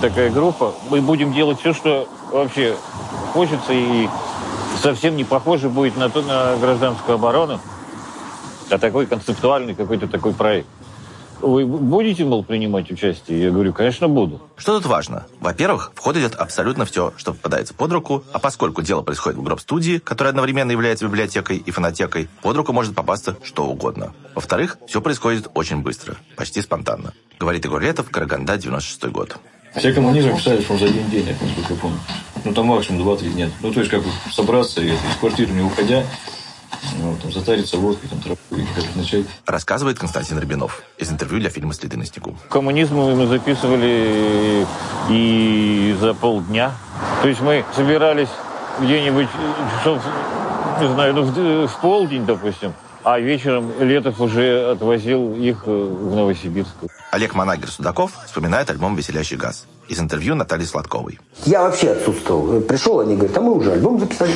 [0.00, 0.72] такая группа.
[0.88, 2.76] Мы будем делать все, что вообще
[3.34, 4.08] хочется, и
[4.82, 7.60] совсем не похоже будет на, то, на гражданскую оборону,
[8.72, 10.66] а такой концептуальный какой-то такой проект.
[11.40, 13.42] Вы будете, мол, принимать участие?
[13.42, 14.40] Я говорю, конечно, буду.
[14.56, 15.26] Что тут важно?
[15.40, 19.42] Во-первых, в ход идет абсолютно все, что попадается под руку, а поскольку дело происходит в
[19.42, 24.14] гроб-студии, которая одновременно является библиотекой и фонотекой, под руку может попасться что угодно.
[24.36, 27.12] Во-вторых, все происходит очень быстро, почти спонтанно.
[27.40, 29.36] Говорит Егор Летов, Караганда, 96 год.
[29.74, 31.98] Все коммунизмы писали, что за один день, насколько я помню.
[32.44, 33.50] Ну, там максимум 2-3 дня.
[33.62, 36.04] Ну, то есть, как бы собраться и из квартиры не уходя,
[36.98, 39.26] ну, там, затариться водкой, там, травой, как начать.
[39.46, 42.36] Рассказывает Константин Рябинов из интервью для фильма «Следы на снегу».
[42.48, 44.66] Коммунизм мы записывали
[45.10, 46.72] и за полдня.
[47.22, 48.28] То есть мы собирались
[48.80, 49.28] где-нибудь
[49.78, 50.02] часов,
[50.80, 52.72] не знаю, ну, в, в полдень, допустим,
[53.04, 56.74] а вечером Летов уже отвозил их в Новосибирск.
[57.10, 61.18] Олег Манагер Судаков вспоминает альбом «Веселящий газ» из интервью Натальи Сладковой.
[61.44, 62.60] Я вообще отсутствовал.
[62.60, 64.32] Пришел, они говорят, а мы уже альбом записали.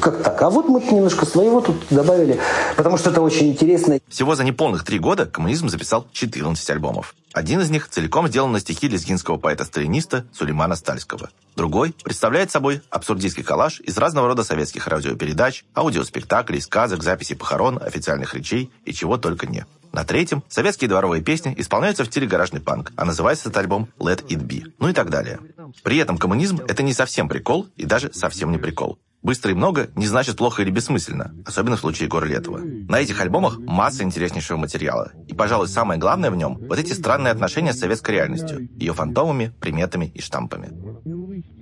[0.00, 0.40] Как так?
[0.40, 2.40] А вот мы немножко своего тут добавили,
[2.76, 3.98] потому что это очень интересно.
[4.08, 7.14] Всего за неполных три года коммунизм записал 14 альбомов.
[7.32, 11.30] Один из них целиком сделан на стихи лезгинского поэта-сталиниста Сулеймана Стальского.
[11.56, 18.34] Другой представляет собой абсурдистский коллаж из разного рода советских радиопередач, аудиоспектаклей, сказок, записей похорон, официальных
[18.34, 19.66] речей и чего только не.
[19.92, 24.26] На третьем советские дворовые песни исполняются в стиле гаражный панк, а называется этот альбом «Let
[24.26, 25.38] It Be», ну и так далее.
[25.82, 28.98] При этом коммунизм– это не совсем прикол и даже совсем не прикол.
[29.24, 32.58] Быстро и много не значит плохо или бессмысленно, особенно в случае Егора Летова.
[32.58, 35.12] На этих альбомах масса интереснейшего материала.
[35.26, 39.50] И, пожалуй, самое главное в нем– вот эти странные отношения с советской реальностью, ее фантомами,
[39.60, 40.68] приметами и штампами.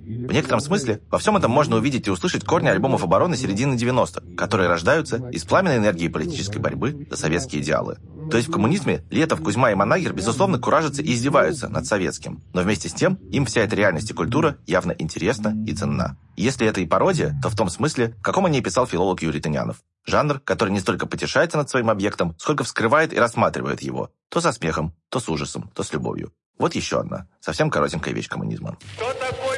[0.05, 4.35] В некотором смысле во всем этом можно увидеть и услышать корни альбомов обороны середины 90-х,
[4.35, 7.97] которые рождаются из пламенной энергии политической борьбы за советские идеалы.
[8.29, 12.41] То есть в коммунизме Летов, Кузьма и Манагер, безусловно, куражатся и издеваются над советским.
[12.53, 16.17] Но вместе с тем, им вся эта реальность и культура явно интересна и ценна.
[16.35, 19.39] Если это и пародия, то в том смысле, в каком о ней писал филолог Юрий
[19.39, 19.77] Тынянов.
[20.05, 24.11] Жанр, который не столько потешается над своим объектом, сколько вскрывает и рассматривает его.
[24.29, 26.33] То со смехом, то с ужасом, то с любовью.
[26.57, 28.77] Вот еще одна, совсем коротенькая вещь коммунизма.
[28.95, 29.52] Что такое?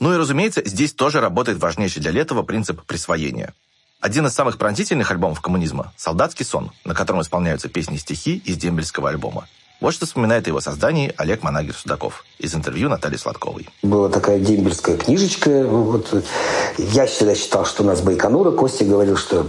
[0.00, 3.54] Ну и разумеется, здесь тоже работает важнейший для Летова принцип присвоения.
[4.00, 8.56] Один из самых пронзительных альбомов коммунизма– «Солдатский сон», на котором исполняются песни и стихи из
[8.58, 9.48] дембельского альбома.
[9.92, 13.68] Что вспоминает о его создании Олег Манагер-Судаков из интервью Натальи Сладковой.
[13.82, 15.64] Была такая дембельская книжечка.
[15.64, 16.24] Вот,
[16.78, 18.50] я всегда считал, что у нас Байконура.
[18.50, 19.46] Костя говорил, что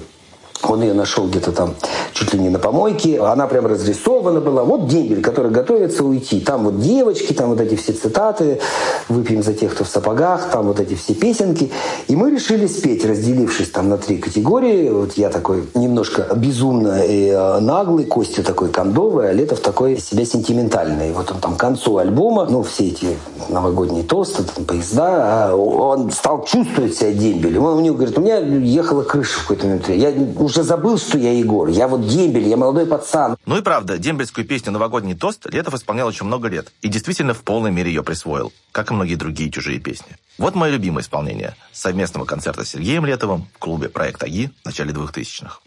[0.64, 1.76] он ее нашел где-то там
[2.14, 3.20] чуть ли не на помойке.
[3.20, 4.64] Она прям разрисована была.
[4.64, 6.40] Вот дембель, который готовится уйти.
[6.40, 8.60] Там вот девочки, там вот эти все цитаты.
[9.10, 10.50] Выпьем за тех, кто в сапогах.
[10.52, 11.72] Там вот эти все песенки.
[12.08, 14.90] И мы решили спеть, разделившись там на три категории.
[14.90, 18.06] Вот я такой немножко безумно и э, наглый.
[18.06, 21.12] Костя такой кондовый, а Летов такой себя сентиментальный.
[21.12, 23.18] Вот он там к концу альбома, ну, все эти
[23.50, 27.64] новогодние тосты, там, поезда, а он стал чувствовать себя дембелем.
[27.64, 29.90] Он мне говорит, у меня ехала крыша в какой-то момент.
[29.90, 30.12] Я
[30.46, 31.68] уже забыл, что я Егор.
[31.68, 33.36] Я вот дембель, я молодой пацан.
[33.46, 37.42] Ну и правда, дембельскую песню «Новогодний тост» Летов исполнял очень много лет и действительно в
[37.42, 40.16] полной мере ее присвоил, как и многие другие чужие песни.
[40.38, 44.94] Вот мое любимое исполнение совместного концерта с Сергеем Летовым в клубе «Проект АГИ» в начале
[44.94, 45.60] 2000-х.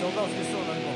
[0.00, 0.94] Солдатский сон альбом.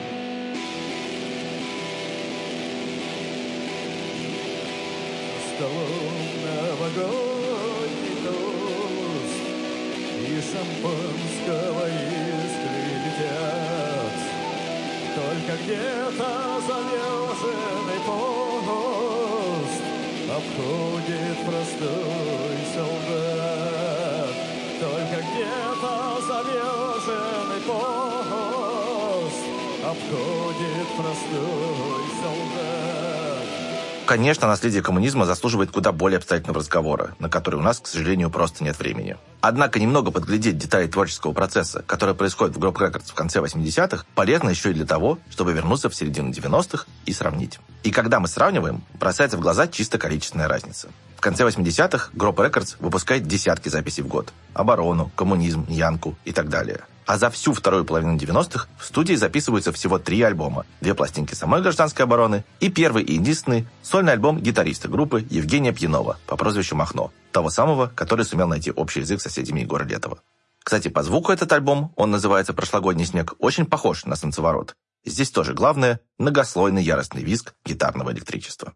[5.34, 5.86] За столом
[6.44, 7.25] новогодний
[10.56, 14.16] И шампанского искры летят
[15.14, 16.30] Только где-то
[16.66, 19.82] залеженный пост
[20.28, 24.34] Обходит простой солдат.
[24.80, 25.94] Только где-то
[26.26, 29.42] залеженный пост
[29.84, 31.95] Обходит простой
[34.06, 38.62] Конечно, наследие коммунизма заслуживает куда более обстоятельного разговора, на который у нас, к сожалению, просто
[38.62, 39.16] нет времени.
[39.40, 44.50] Однако немного подглядеть детали творческого процесса, который происходит в Group Records в конце 80-х, полезно
[44.50, 47.58] еще и для того, чтобы вернуться в середину 90-х и сравнить.
[47.82, 50.88] И когда мы сравниваем, бросается в глаза чисто количественная разница.
[51.16, 54.32] В конце 80-х Group Records выпускает десятки записей в год.
[54.54, 56.82] Оборону, коммунизм, Янку и так далее.
[57.06, 60.66] А за всю вторую половину 90-х в студии записываются всего три альбома.
[60.80, 66.18] Две пластинки самой гражданской обороны и первый и единственный сольный альбом гитариста группы Евгения Пьянова
[66.26, 70.18] по прозвищу Махно, того самого, который сумел найти общий язык с соседями Егора Летова.
[70.64, 74.74] Кстати, по звуку этот альбом, он называется «Прошлогодний снег», очень похож на «Солнцеворот».
[75.04, 78.74] Здесь тоже главное– многослойный яростный визг гитарного электричества.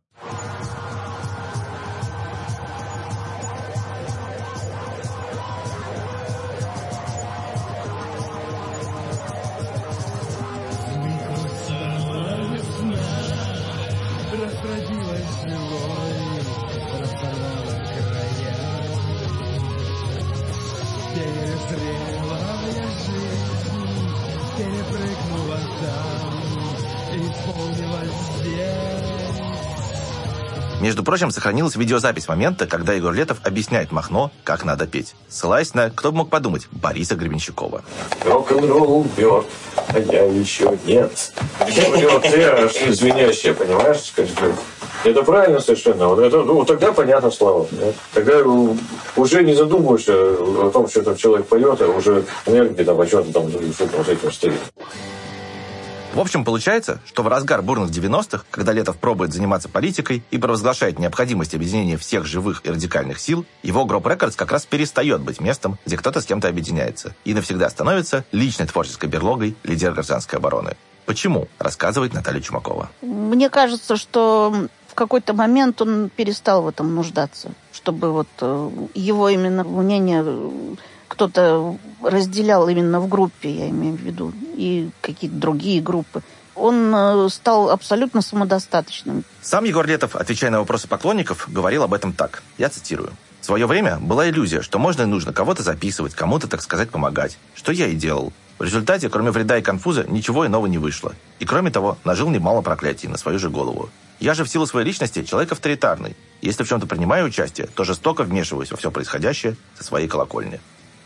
[30.80, 35.90] Между прочим, сохранилась видеозапись момента, когда Егор Летов объясняет Махно, как надо петь, ссылаясь на,
[35.90, 37.82] кто бы мог подумать, Бориса Гребенщикова.
[38.24, 41.32] Рок-н-ролл мертв, а я еще нет.
[41.66, 44.12] Ты аж звенящая, понимаешь?
[45.04, 46.08] Это правильно совершенно.
[46.08, 47.66] Вот это, ну, тогда понятно слова.
[47.72, 47.86] да.
[48.14, 48.42] Тогда
[49.16, 53.32] уже не задумываешься о том, что там человек поет, а уже энергия там о чем-то
[53.32, 54.60] там, ну, что там с этим стоит.
[56.12, 60.98] В общем, получается, что в разгар бурных 90-х, когда Летов пробует заниматься политикой и провозглашает
[60.98, 65.78] необходимость объединения всех живых и радикальных сил, его Гроб Рекордс как раз перестает быть местом,
[65.86, 70.76] где кто-то с кем-то объединяется, и навсегда становится личной творческой берлогой лидера гражданской обороны.
[71.06, 71.46] Почему?
[71.60, 72.90] Рассказывает Наталья Чумакова.
[73.02, 79.28] Мне кажется, что в какой-то момент он перестал в этом нуждаться, чтобы вот э, его
[79.28, 80.24] именно мнение
[81.20, 86.22] кто-то разделял именно в группе, я имею в виду, и какие-то другие группы.
[86.54, 89.24] Он э, стал абсолютно самодостаточным.
[89.42, 92.42] Сам Егор Летов, отвечая на вопросы поклонников, говорил об этом так.
[92.56, 93.12] Я цитирую.
[93.42, 97.36] В свое время была иллюзия, что можно и нужно кого-то записывать, кому-то, так сказать, помогать.
[97.54, 98.32] Что я и делал.
[98.58, 101.12] В результате, кроме вреда и конфуза, ничего иного не вышло.
[101.38, 103.90] И кроме того, нажил немало проклятий на свою же голову.
[104.20, 106.16] Я же в силу своей личности человек авторитарный.
[106.40, 110.60] Если в чем-то принимаю участие, то жестоко вмешиваюсь во все происходящее со своей колокольни.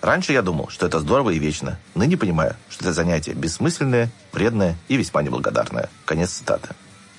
[0.05, 1.79] Раньше я думал, что это здорово и вечно.
[1.95, 5.89] Ныне понимаю, что это занятие бессмысленное, вредное и весьма неблагодарное.
[6.05, 6.69] Конец цитаты.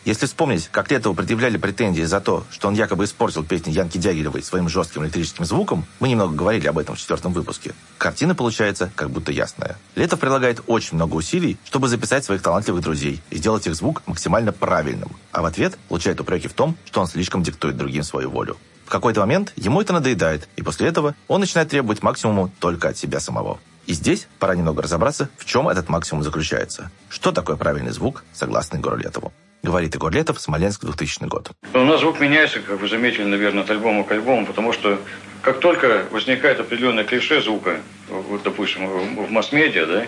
[0.06, 4.44] Если вспомнить, как Летову предъявляли претензии за то, что он якобы испортил песни Янки Дягилевой
[4.44, 9.10] своим жестким электрическим звуком, мы немного говорили об этом в четвертом выпуске, картина получается как
[9.10, 9.78] будто ясная.
[9.96, 14.52] Летов прилагает очень много усилий, чтобы записать своих талантливых друзей и сделать их звук максимально
[14.52, 18.58] правильным, а в ответ получает упреки в том, что он слишком диктует другим свою волю.
[18.86, 22.98] В какой-то момент ему это надоедает, и после этого он начинает требовать максимуму только от
[22.98, 23.58] себя самого.
[23.88, 26.92] И здесь пора немного разобраться, в чем этот максимум заключается.
[27.10, 29.34] Что такое правильный звук, согласно Егору Летову.
[29.66, 31.50] Говорит Егор Летов, Смоленск, 2000 год.
[31.74, 35.00] У нас звук меняется, как вы заметили, наверное, от альбома к альбому, потому что
[35.42, 40.06] как только возникает определенное клише звука, вот, допустим, в масс-медиа, да,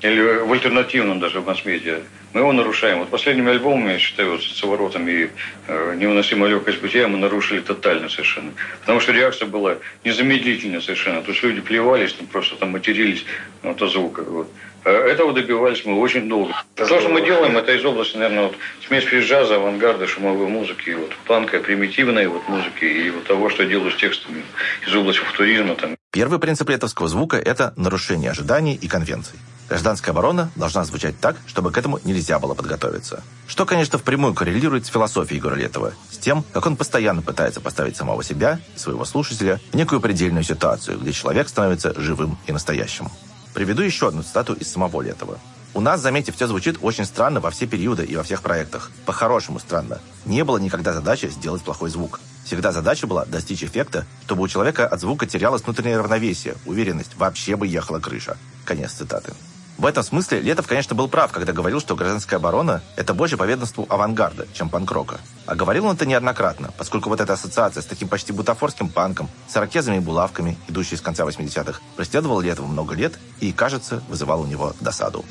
[0.00, 2.00] или в альтернативном даже в масс-медиа,
[2.32, 2.98] мы его нарушаем.
[2.98, 5.28] Вот последними альбомами, я считаю, вот с «Соворотом» и
[5.68, 8.52] э, «Невыносимая легкость бытия» мы нарушили тотально совершенно.
[8.80, 11.22] Потому что реакция была незамедлительная совершенно.
[11.22, 13.24] То есть люди плевались, там, просто там матерились
[13.62, 14.24] от звука.
[14.24, 14.50] Вот.
[14.84, 16.52] Э, Этого добивались мы очень долго.
[16.74, 18.56] То, что мы делаем, это из области, наверное, вот,
[18.86, 23.68] смесь фри-джаза, авангарда, шумовой музыки, вот, панка, примитивной вот, музыки и вот того, что я
[23.68, 24.44] делаю с текстами
[24.86, 25.74] из области футуризма.
[25.76, 25.96] Там.
[26.12, 29.38] Первый принцип летовского звука– это нарушение ожиданий и конвенций.
[29.68, 33.24] Гражданская оборона должна звучать так, чтобы к этому нельзя было подготовиться.
[33.48, 37.96] Что, конечно, впрямую коррелирует с философией Егора Летова, с тем, как он постоянно пытается поставить
[37.96, 43.08] самого себя и своего слушателя в некую предельную ситуацию, где человек становится живым и настоящим.
[43.54, 45.38] Приведу еще одну цитату из самого Летова.
[45.74, 48.90] У нас, заметьте, все звучит очень странно во все периоды и во всех проектах.
[49.06, 50.00] По-хорошему странно.
[50.24, 52.20] Не было никогда задачи сделать плохой звук.
[52.44, 57.56] Всегда задача была достичь эффекта, чтобы у человека от звука терялось внутреннее равновесие, уверенность, вообще
[57.56, 58.36] бы ехала крыша.
[58.64, 59.32] Конец цитаты.
[59.76, 63.42] В этом смысле Летов, конечно, был прав, когда говорил, что гражданская оборона– это больше по
[63.42, 65.18] ведомству авангарда, чем панк-рока.
[65.46, 69.56] А говорил он это неоднократно, поскольку вот эта ассоциация с таким почти бутафорским панком, с
[69.56, 74.46] ирокезами и булавками, идущей с конца 80-х, преследовала Летова много лет и, кажется, вызывал у
[74.46, 75.24] него досаду.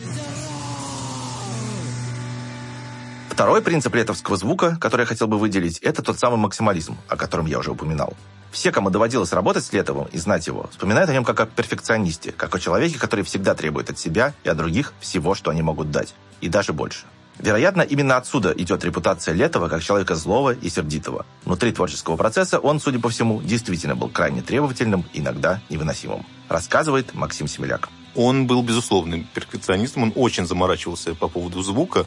[3.29, 7.45] Второй принцип летовского звука, который я хотел бы выделить, это тот самый максимализм, о котором
[7.45, 8.13] я уже упоминал.
[8.53, 12.31] Все, кому доводилось работать с Летовым и знать его, вспоминают о нем как о перфекционисте,
[12.31, 15.89] как о человеке, который всегда требует от себя и от других всего, что они могут
[15.89, 17.07] дать, и даже больше.
[17.39, 21.25] Вероятно, именно отсюда идет репутация Летова как человека злого и сердитого.
[21.45, 26.23] Внутри творческого процесса он, судя по всему, действительно был крайне требовательным, иногда невыносимым.
[26.47, 27.89] Рассказывает Максим Семеляк.
[28.13, 32.05] Он был безусловным перфекционистом, он очень заморачивался по поводу звука.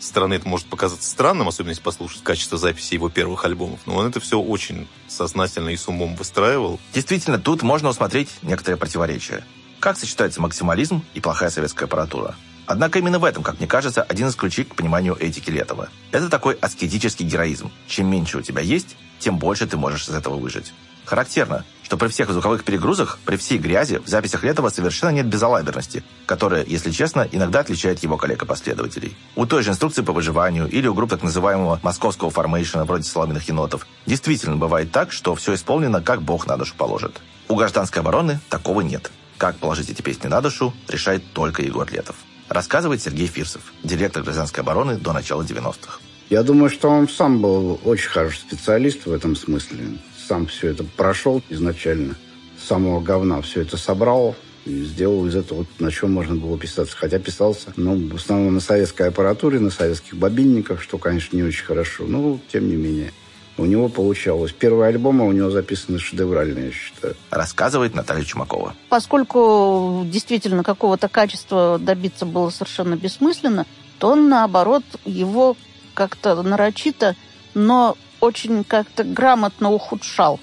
[0.00, 4.06] Стороны это может показаться странным, особенно если послушать качество записи его первых альбомов, но он
[4.06, 6.78] это все очень сознательно и с умом выстраивал.
[6.94, 9.44] Действительно, тут можно усмотреть некоторые противоречия.
[9.80, 12.36] Как сочетается максимализм и плохая советская аппаратура?
[12.66, 15.88] Однако именно в этом, как мне кажется, один из ключей к пониманию этики Летова.
[16.12, 17.72] Это такой аскетический героизм.
[17.86, 20.74] Чем меньше у тебя есть, тем больше ты можешь из этого выжить.
[21.06, 26.04] Характерно, что при всех звуковых перегрузах, при всей грязи, в записях Летова совершенно нет безалаберности,
[26.26, 29.16] которая, если честно, иногда отличает его коллег-последователей.
[29.36, 33.48] У той же инструкции по выживанию или у групп так называемого московского формейшена вроде «Соломенных
[33.48, 37.22] енотов» действительно бывает так, что все исполнено, как бог на душу положит.
[37.48, 39.10] У гражданской обороны такого нет.
[39.38, 42.16] Как положить эти песни на душу, решает только Егор Летов.
[42.50, 46.00] Рассказывает Сергей Фирсов, директор гражданской обороны до начала 90-х.
[46.28, 49.86] Я думаю, что он сам был очень хороший специалист в этом смысле.
[50.28, 52.14] Сам все это прошел изначально.
[52.62, 56.94] С самого говна все это собрал и сделал из этого, на чем можно было писаться.
[56.94, 61.64] Хотя писался, ну, в основном на советской аппаратуре, на советских бобинниках, что, конечно, не очень
[61.64, 62.04] хорошо.
[62.06, 63.12] Но, тем не менее,
[63.56, 64.52] у него получалось.
[64.52, 67.16] Первые альбомы у него записаны шедевральные, я считаю.
[67.30, 68.74] Рассказывает Наталья Чумакова.
[68.90, 73.64] Поскольку действительно какого-то качества добиться было совершенно бессмысленно,
[73.98, 75.56] то он, наоборот, его
[75.94, 77.16] как-то нарочито,
[77.54, 80.40] но очень как-то грамотно ухудшал.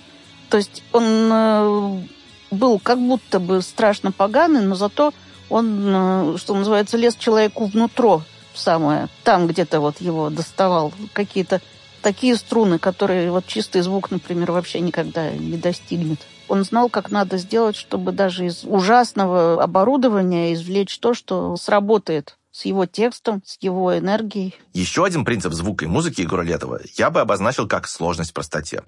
[0.50, 2.00] То есть он э,
[2.52, 5.14] был как будто бы страшно поганый, но зато
[5.50, 8.20] он, э, что называется, лез человеку внутрь
[8.54, 9.10] самое.
[9.24, 11.62] Там где-то вот его доставал какие-то
[12.02, 16.20] такие струны, которые вот чистый звук, например, вообще никогда не достигнет.
[16.48, 22.64] Он знал, как надо сделать, чтобы даже из ужасного оборудования извлечь то, что сработает с
[22.64, 24.56] его текстом, с его энергией.
[24.74, 28.84] Еще один принцип звука и музыки Егора Летова я бы обозначил как сложность в простоте.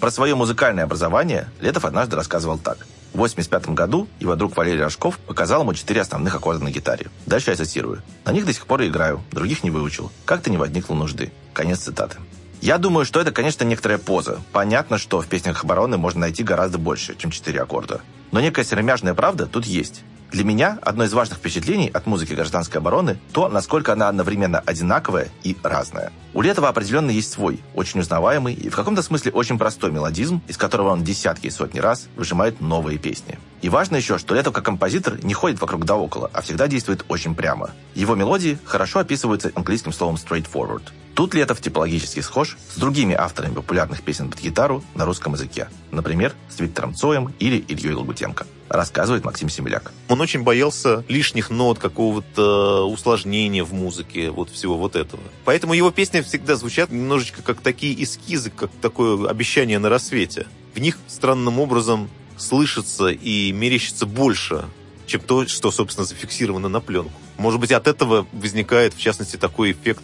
[0.00, 2.78] Про свое музыкальное образование Летов однажды рассказывал так.
[3.12, 7.10] В 85 году его друг Валерий Рожков показал ему четыре основных аккорда на гитаре.
[7.26, 8.02] Дальше я цитирую.
[8.24, 10.10] «На них до сих пор и играю, других не выучил.
[10.24, 11.30] Как-то не возникло нужды».
[11.52, 12.16] Конец цитаты.
[12.60, 14.40] Я думаю, что это, конечно, некоторая поза.
[14.50, 18.00] Понятно, что в песнях обороны можно найти гораздо больше, чем четыре аккорда.
[18.32, 20.02] Но некая серомяжная правда тут есть.
[20.32, 25.28] Для меня одно из важных впечатлений от музыки гражданской обороны то, насколько она одновременно одинаковая
[25.42, 26.10] и разная.
[26.32, 30.56] У Летова определенно есть свой, очень узнаваемый и в каком-то смысле очень простой мелодизм, из
[30.56, 33.38] которого он десятки и сотни раз выжимает новые песни.
[33.60, 37.04] И важно еще, что Летов как композитор не ходит вокруг да около, а всегда действует
[37.08, 37.70] очень прямо.
[37.94, 40.84] Его мелодии хорошо описываются английским словом straightforward.
[41.14, 45.68] Тут Летов типологически схож с другими авторами популярных песен под гитару на русском языке.
[45.90, 48.46] Например, с Виктором Цоем или Ильей Лагутенко.
[48.72, 49.92] Рассказывает Максим Семеляк.
[50.08, 55.22] Он очень боялся лишних нот, какого-то усложнения в музыке, вот всего вот этого.
[55.44, 60.46] Поэтому его песни всегда звучат немножечко как такие эскизы, как такое обещание на рассвете.
[60.74, 62.08] В них странным образом
[62.38, 64.64] слышится и мерещится больше,
[65.04, 67.12] чем то, что, собственно, зафиксировано на пленку.
[67.36, 70.02] Может быть, от этого возникает, в частности, такой эффект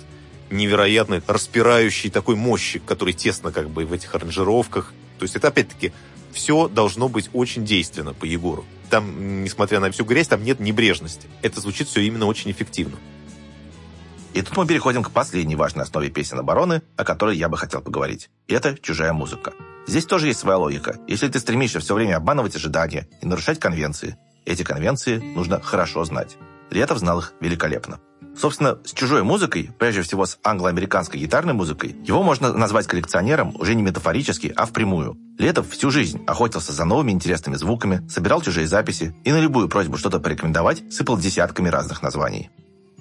[0.51, 4.93] невероятной, распирающей такой мощи, который тесно как бы в этих аранжировках.
[5.19, 5.93] То есть это, опять-таки,
[6.33, 8.65] все должно быть очень действенно по Егору.
[8.91, 11.29] Там, несмотря на всю грязь, там нет небрежности.
[11.43, 12.97] Это звучит все именно очень эффективно.
[14.35, 17.81] И тут мы переходим к последней важной основе песен обороны, о которой я бы хотел
[17.81, 18.31] поговорить.
[18.47, 19.53] Это чужая музыка.
[19.87, 20.99] Здесь тоже есть своя логика.
[21.09, 26.37] Если ты стремишься все время обманывать ожидания и нарушать конвенции, эти конвенции нужно хорошо знать.
[26.71, 27.99] Летов знал их великолепно.
[28.39, 33.75] Собственно, с чужой музыкой, прежде всего с англо-американской гитарной музыкой, его можно назвать коллекционером уже
[33.75, 35.19] не метафорически, а впрямую.
[35.39, 39.97] Летов всю жизнь охотился за новыми интересными звуками, собирал чужие записи и на любую просьбу
[39.97, 42.51] что-то порекомендовать сыпал десятками разных названий.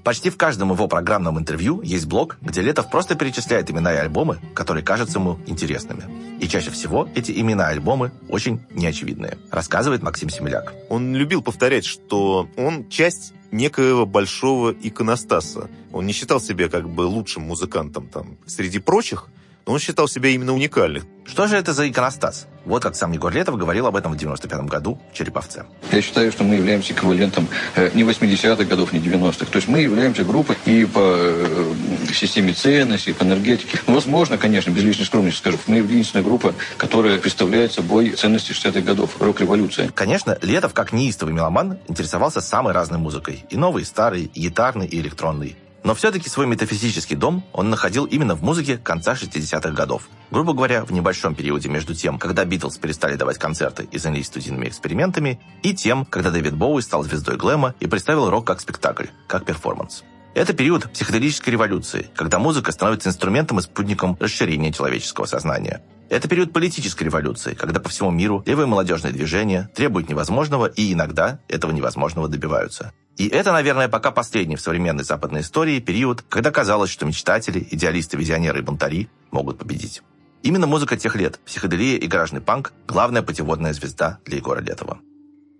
[0.04, 4.39] Почти в каждом его программном интервью есть блок, где Летов просто перечисляет имена и альбомы,
[4.54, 6.04] которые кажутся ему интересными.
[6.39, 10.74] И чаще всего эти имена и альбомы очень неочевидные, рассказывает Максим Семеляк.
[10.89, 15.70] Он любил повторять, что он часть некоего большого иконостаса.
[15.91, 19.28] Он не считал себя как бы лучшим музыкантом там среди прочих,
[19.68, 21.03] но он считал себя именно уникальным.
[21.26, 22.47] Что же это за иконостас?
[22.65, 25.65] Вот как сам Егор Летов говорил об этом в 95 году в Череповце.
[25.91, 29.45] Я считаю, что мы являемся эквивалентом э, не 80-х годов, не 90-х.
[29.45, 31.74] То есть мы являемся группой и по э,
[32.13, 33.80] системе ценностей, и по энергетике.
[33.88, 38.82] Ну, возможно, конечно, без лишней скромности скажу, мы единственная группа, которая представляет собой ценности 60-х
[38.82, 39.89] годов, рок-революция.
[39.89, 43.45] Конечно, Летов, как неистовый меломан, интересовался самой разной музыкой.
[43.49, 45.55] И новой, и старой, и гитарной, и электронной.
[45.84, 50.09] Но все-таки свой метафизический дом он находил именно в музыке конца 60-х годов.
[50.32, 54.67] Грубо говоря, в небольшом периоде между тем, когда Битлз перестали давать концерты и занялись студийными
[54.67, 59.45] экспериментами, и тем, когда Дэвид Боуи стал звездой глэма и представил рок как спектакль, как
[59.45, 60.03] перформанс.
[60.34, 65.82] Это период психоделической революции, когда музыка становится инструментом и спутником расширения человеческого сознания.
[66.10, 71.39] Это период политической революции, когда по всему миру левые молодежные движения требуют невозможного и иногда
[71.49, 72.93] этого невозможного добиваются.
[73.18, 78.16] И это, наверное, пока последний в современной западной истории период, когда казалось, что мечтатели, идеалисты,
[78.16, 80.01] визионеры и бунтари могут победить.
[80.43, 84.99] Именно музыка тех лет, психоделия и гаражный панк– главная путеводная звезда для Егора Летова.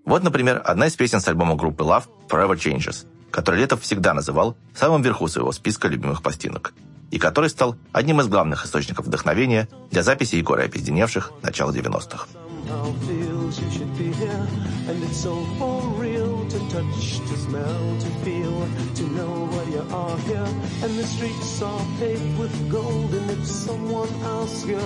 [0.06, 4.56] Вот, например, одна из песен с альбома группы Love «Forever Changes», который Летов всегда называл
[4.74, 6.74] самым верху своего списка любимых пластинок,
[7.12, 12.28] и который стал одним из главных источников вдохновения для записи Егора Опизденевших начала 90-х.
[12.68, 14.48] somehow feels you should be here
[14.88, 19.84] And it's so for real to touch, to smell, to feel To know why you
[19.94, 20.50] are here
[20.84, 24.82] And the streets are paved with gold And if someone asks you,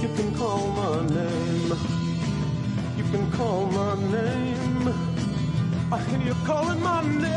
[0.00, 1.72] you can call my name
[2.96, 4.94] You can call my name
[5.92, 7.30] I hear you calling my name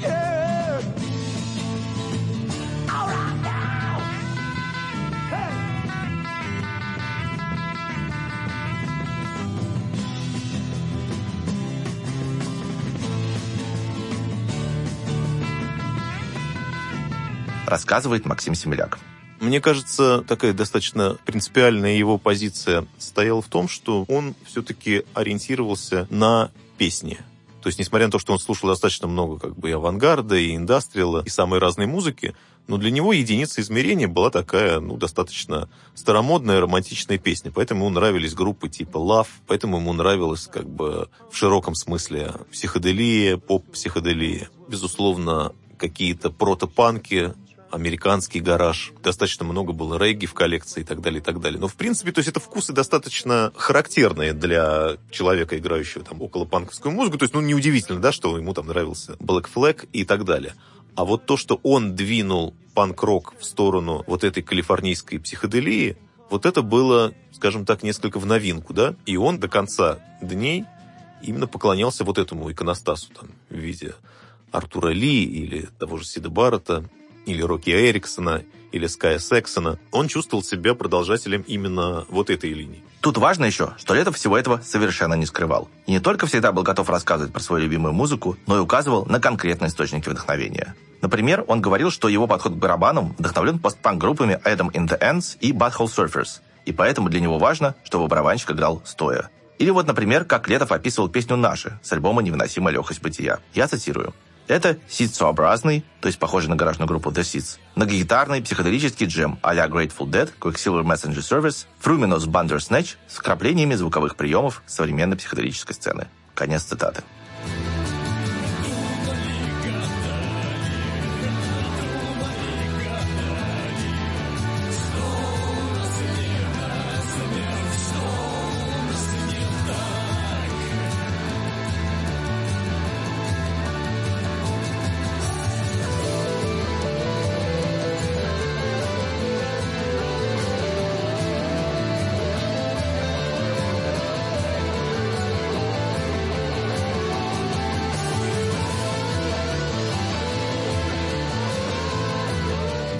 [0.00, 0.41] Yeah
[17.72, 18.98] Рассказывает Максим Семеляк.
[19.40, 26.50] Мне кажется, такая достаточно принципиальная его позиция стояла в том, что он все-таки ориентировался на
[26.76, 27.18] песни.
[27.62, 30.56] То есть, несмотря на то, что он слушал достаточно много как бы и авангарда, и
[30.56, 32.34] индастриала, и самой разной музыки,
[32.66, 37.52] но для него единица измерения была такая, ну, достаточно старомодная, романтичная песня.
[37.54, 43.36] Поэтому ему нравились группы типа Love, поэтому ему нравилась как бы в широком смысле психоделия,
[43.36, 44.48] поп-психоделия.
[44.68, 47.34] Безусловно, какие-то протопанки,
[47.72, 51.58] американский гараж, достаточно много было регги в коллекции и так далее, и так далее.
[51.58, 56.92] Но, в принципе, то есть это вкусы достаточно характерные для человека, играющего там около панковскую
[56.94, 57.18] музыку.
[57.18, 60.54] То есть, ну, неудивительно, да, что ему там нравился Black Flag и так далее.
[60.94, 65.96] А вот то, что он двинул панк-рок в сторону вот этой калифорнийской психоделии,
[66.28, 68.94] вот это было, скажем так, несколько в новинку, да?
[69.06, 70.66] И он до конца дней
[71.22, 73.94] именно поклонялся вот этому иконостасу там, в виде
[74.50, 76.84] Артура Ли или того же Сида Баррета,
[77.26, 78.42] или Рокки Эриксона,
[78.72, 79.78] или Ская Сексона.
[79.90, 82.82] Он чувствовал себя продолжателем именно вот этой линии.
[83.00, 85.68] Тут важно еще, что Летов всего этого совершенно не скрывал.
[85.86, 89.20] И не только всегда был готов рассказывать про свою любимую музыку, но и указывал на
[89.20, 90.74] конкретные источники вдохновения.
[91.00, 95.52] Например, он говорил, что его подход к барабанам вдохновлен постпанк-группами Adam in the Ends и
[95.52, 99.28] Butthole Surfers, и поэтому для него важно, чтобы барабанщик играл стоя.
[99.58, 103.40] Или вот, например, как Летов описывал песню «Наши» с альбома «Невыносимая легкость бытия».
[103.52, 104.14] Я цитирую.
[104.52, 110.10] Это ситсообразный, то есть похожий на гаражную группу The Seeds, многогитарный психоделический джем а-ля Grateful
[110.10, 116.08] Dead, Quicksilver Messenger Service, Fruminos Bandersnatch с вкраплениями звуковых приемов современной психоделической сцены.
[116.34, 117.02] Конец цитаты.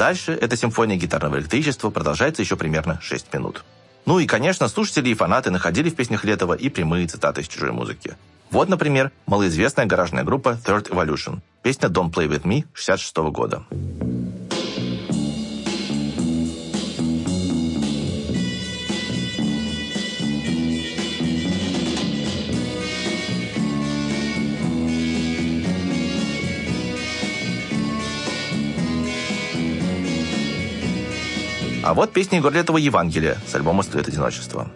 [0.02, 3.62] Дальше эта симфония гитарного электричества продолжается еще примерно 6 минут.
[4.04, 7.70] Ну и, конечно, слушатели и фанаты находили в песнях Летова и прямые цитаты из чужой
[7.70, 8.16] музыки.
[8.50, 11.38] Вот, например, малоизвестная гаражная группа Third Evolution.
[11.62, 13.62] Песня «Don't Play With Me» 66 года.
[31.82, 34.70] А вот песня Егора Летова «Евангелие» с альбома «Стоит одиночество».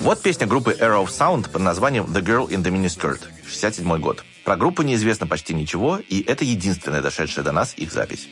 [0.00, 4.24] Вот песня группы Arrow Sound под названием «The Girl in the Miniskirt» 67 год.
[4.44, 8.28] Про группу неизвестно почти ничего, и это единственная дошедшая до нас их запись.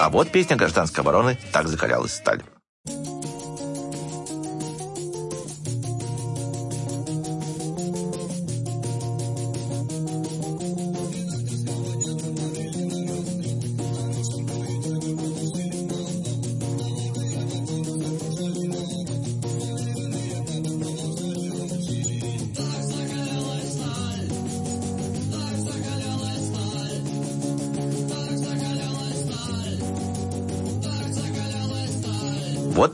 [0.00, 2.42] А вот песня гражданской обороны «Так закалялась сталь».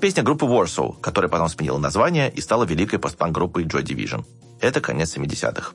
[0.07, 4.25] Песня группы Warsaw, которая потом сменила название и стала великой постпанк-группой Joy Division.
[4.61, 5.73] Это конец 70-х.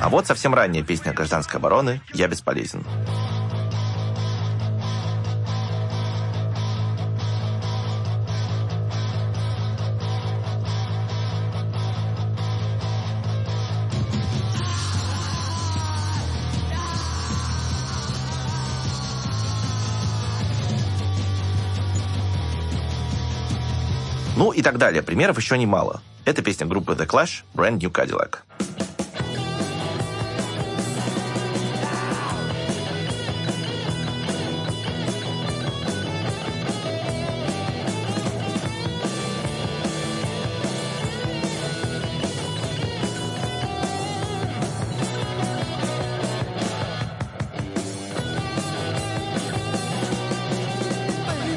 [0.00, 2.84] А вот совсем ранняя песня гражданской обороны «Я бесполезен».
[24.44, 25.02] Ну и так далее.
[25.02, 26.02] Примеров еще немало.
[26.26, 28.40] Это песня группы The Clash «Brand New Cadillac».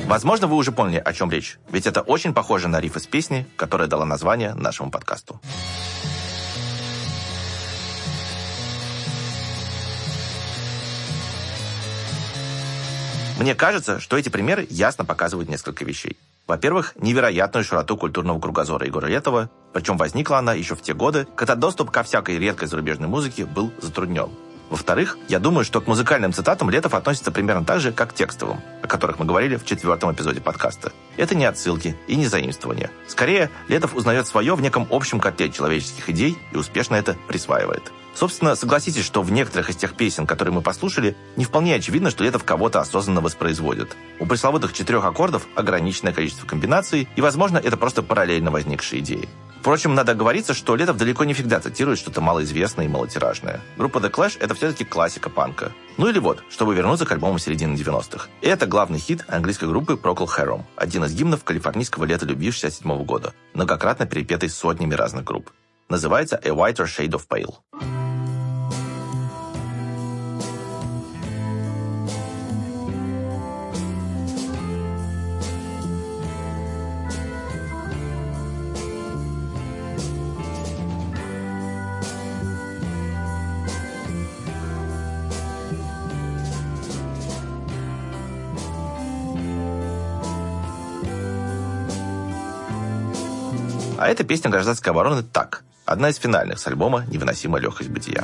[0.07, 3.45] Возможно, вы уже поняли, о чем речь, ведь это очень похоже на риф из песни,
[3.57, 5.41] которая дала название нашему подкасту.
[13.37, 16.17] Мне кажется, что эти примеры ясно показывают несколько вещей.
[16.47, 21.55] Во-первых, невероятную широту культурного кругозора Егора Летова, причем возникла она еще в те годы, когда
[21.55, 24.29] доступ ко всякой редкой зарубежной музыке был затруднен.
[24.69, 28.61] Во-вторых, я думаю, что к музыкальным цитатам Летов относится примерно так же, как к текстовым,
[28.81, 30.91] о которых мы говорили в четвертом эпизоде подкаста.
[31.15, 32.91] Это не отсылки и не заимствования.
[33.07, 37.91] Скорее, Летов узнает свое в неком общем котле человеческих идей и успешно это присваивает.
[38.17, 42.23] Собственно, согласитесь, что в некоторых из тех песен, которые мы послушали, не вполне очевидно, что
[42.23, 43.95] Летов кого-то осознанно воспроизводит.
[44.19, 49.29] У пресловутых четырех аккордов ограниченное количество комбинаций, и, возможно, это просто параллельно возникшие идеи.
[49.59, 53.61] Впрочем, надо оговориться, что Летов далеко не всегда цитирует что-то малоизвестное и малотиражное.
[53.77, 55.71] Группа The Clash— это все-таки классика панка.
[55.97, 58.29] Ну или вот, чтобы вернуться к альбому середины 90-х.
[58.41, 63.05] И это главный хит английской группы Procol Harum, один из гимнов калифорнийского лета любви 67
[63.05, 65.51] года, многократно перепетый сотнями разных групп.
[65.87, 67.96] Называется A Whiter Shade of Pale.
[93.97, 95.63] А эта песня гражданской обороны «Так».
[95.85, 98.23] Одна из финальных с альбома «Невыносимая легкость бытия».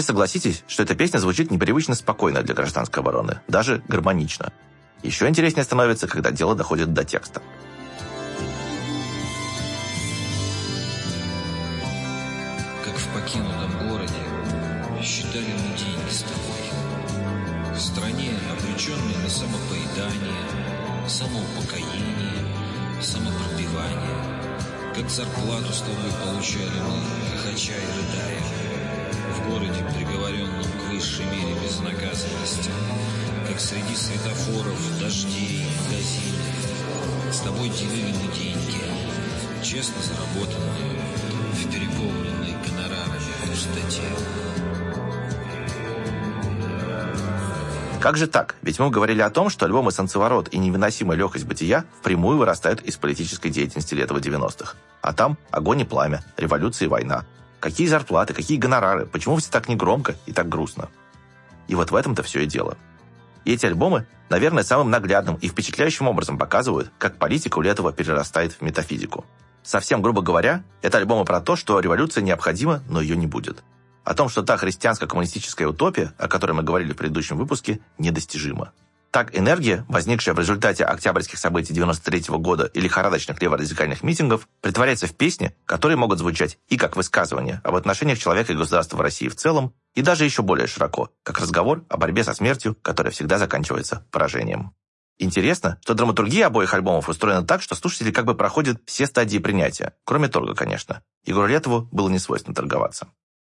[0.00, 4.50] Вообще согласитесь, что эта песня звучит непривычно спокойно для гражданской обороны, даже гармонично.
[5.02, 7.42] Еще интереснее становится, когда дело доходит до текста.
[39.80, 41.00] Честно заработанные,
[41.54, 44.02] в переполненной гонорарами пустоте.
[47.98, 48.56] Как же так?
[48.60, 52.98] Ведь мы говорили о том, что альбомы «Солнцеворот» и «Невыносимая легкость бытия» впрямую вырастают из
[52.98, 54.74] политической деятельности летого 90-х.
[55.00, 57.24] А там огонь и пламя, революция и война.
[57.58, 60.90] Какие зарплаты, какие гонорары, почему все так негромко и так грустно?
[61.68, 62.76] И вот в этом-то все и дело.
[63.46, 68.52] И эти альбомы, наверное, самым наглядным и впечатляющим образом показывают, как политика у Летова перерастает
[68.52, 69.24] в метафизику.
[69.62, 73.62] Совсем грубо говоря, это альбомы про то, что революция необходима, но ее не будет.
[74.04, 78.72] О том, что та христианско-коммунистическая утопия, о которой мы говорили в предыдущем выпуске, недостижима.
[79.10, 85.16] Так энергия, возникшая в результате октябрьских событий 93 года и лихорадочных леворадикальных митингов, притворяется в
[85.16, 89.34] песни, которые могут звучать и как высказывания об отношениях человека и государства в России в
[89.34, 94.06] целом, и даже еще более широко, как разговор о борьбе со смертью, которая всегда заканчивается
[94.12, 94.72] поражением.
[95.22, 99.92] Интересно, что драматургия обоих альбомов устроена так, что слушатели как бы проходят все стадии принятия,
[100.04, 101.02] кроме торга, конечно.
[101.26, 103.06] Егору Летову было не свойственно торговаться.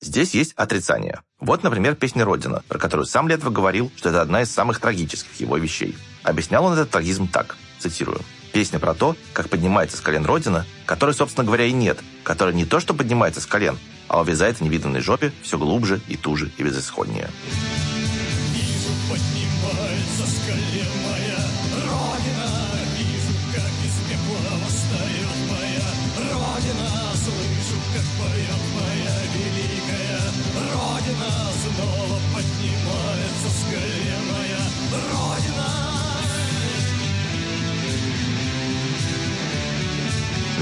[0.00, 1.20] Здесь есть отрицание.
[1.38, 5.38] Вот, например, песня «Родина», про которую сам Летов говорил, что это одна из самых трагических
[5.38, 5.96] его вещей.
[6.24, 8.20] Объяснял он этот трагизм так, цитирую.
[8.52, 12.64] «Песня про то, как поднимается с колен Родина, которой, собственно говоря, и нет, которая не
[12.64, 16.64] то что поднимается с колен, а увязает в невиданной жопе все глубже и туже и
[16.64, 17.30] безысходнее».
[19.08, 21.01] Поднимается с колен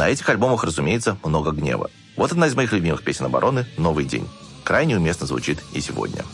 [0.00, 1.90] На этих альбомах, разумеется, много гнева.
[2.16, 4.26] Вот одна из моих любимых песен обороны «Новый день».
[4.64, 6.24] Крайне уместно звучит и сегодня.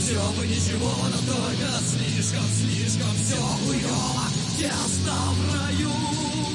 [0.00, 4.24] Все бы ничего, но только слишком, слишком все хуёво
[4.56, 6.47] Тесно в раю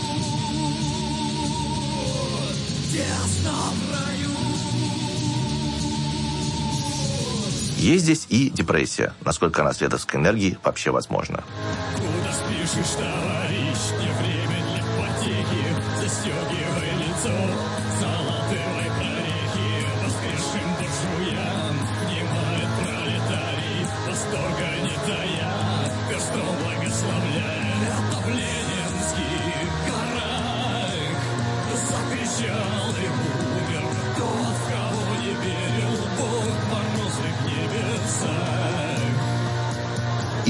[2.94, 3.52] Тесно
[3.92, 4.30] раю
[7.76, 11.44] Есть здесь и депрессия, насколько она с летовской энергией вообще возможна.
[11.96, 13.43] Куда спешишь, товарищ?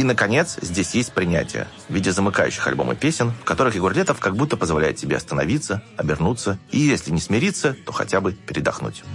[0.03, 4.35] И, наконец, здесь есть принятие в виде замыкающих альбома песен, в которых Егор Летов как
[4.35, 9.05] будто позволяет себе остановиться, обернуться и, если не смириться, то хотя бы передохнуть.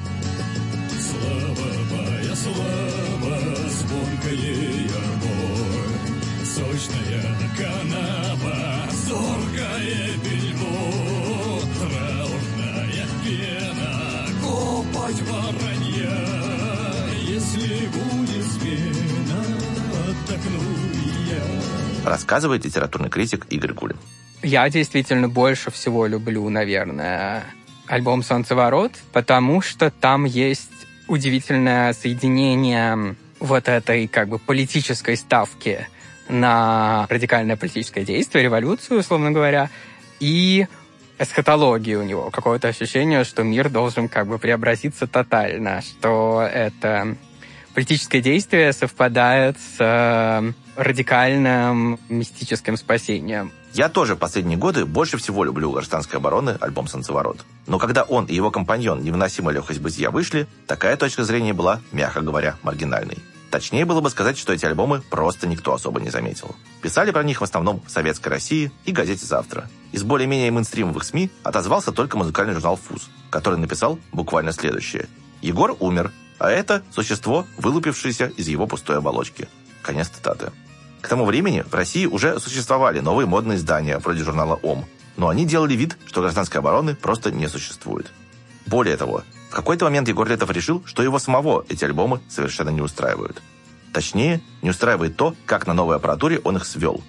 [22.05, 23.97] Рассказывает литературный критик Игорь Гулин.
[24.43, 27.45] Я действительно больше всего люблю, наверное,
[27.87, 30.71] альбом «Солнцеворот», потому что там есть
[31.09, 35.89] удивительное соединение вот этой как бы политической ставки
[36.29, 39.71] на радикальное политическое действие, революцию, условно говоря,
[40.21, 40.67] и
[41.19, 42.31] эсхатологии у него.
[42.31, 47.17] Какое-то ощущение, что мир должен как бы преобразиться тотально, что это
[47.75, 53.53] политическое действие совпадает с э, радикальным мистическим спасением.
[53.75, 57.45] Я тоже последние годы больше всего люблю гражданской обороны альбом «Солнцеворот».
[57.67, 62.21] Но когда он и его компаньон «Невыносимая легкость бытия» вышли, такая точка зрения была, мягко
[62.21, 63.19] говоря, маргинальной.
[63.51, 66.55] Точнее было бы сказать, что эти альбомы просто никто особо не заметил.
[66.81, 69.69] Писали про них в основном в «Советской России» и газете «Завтра».
[69.91, 75.09] Из более-менее мейнстримовых СМИ отозвался только музыкальный журнал «Фуз», который написал буквально следующее.
[75.43, 76.13] Егор умер.
[76.39, 79.49] а это существо, вылупившееся из его пустой оболочки.
[79.83, 80.53] Конец цитаты.
[81.09, 84.85] К тому времени в России уже существовали новые модные издания, вроде журнала «Ом»,
[85.17, 88.13] но они делали вид, что гражданской обороны просто не существует.
[88.67, 92.83] Более того, в какой-то момент Егор Летов решил, что его самого эти альбомы совершенно не
[92.83, 93.41] устраивают.
[93.95, 97.03] Точнее, не устраивает то, как на новой аппаратуре он их свел.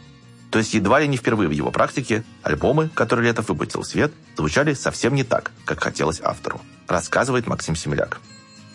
[0.50, 4.14] То есть едва ли не впервые в его практике альбомы, которые Летов выпустил в свет,
[4.38, 8.22] звучали совсем не так, как хотелось автору, рассказывает Максим Семеляк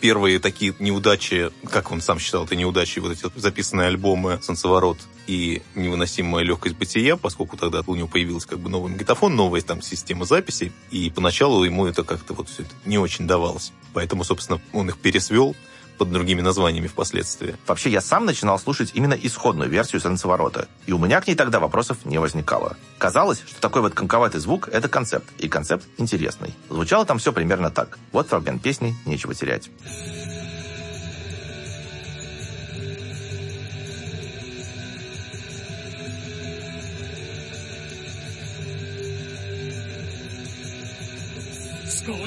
[0.05, 5.63] первые такие неудачи, как он сам считал, это неудачи, вот эти записанные альбомы «Солнцеворот» и
[5.73, 10.25] «Невыносимая легкость бытия», поскольку тогда у него появился как бы новый магнитофон, новая там система
[10.25, 13.71] записей, и поначалу ему это как-то вот все это не очень давалось.
[13.93, 15.55] Поэтому, собственно, он их пересвел,
[15.97, 17.55] под другими названиями впоследствии.
[17.67, 21.59] Вообще, я сам начинал слушать именно исходную версию «Солнцеворота», и у меня к ней тогда
[21.59, 22.77] вопросов не возникало.
[22.97, 26.53] Казалось, что такой вот комковатый звук– это концепт, и концепт интересный.
[26.69, 27.97] Звучало там все примерно так.
[28.11, 29.69] Вот фрагмент песни «Нечего терять».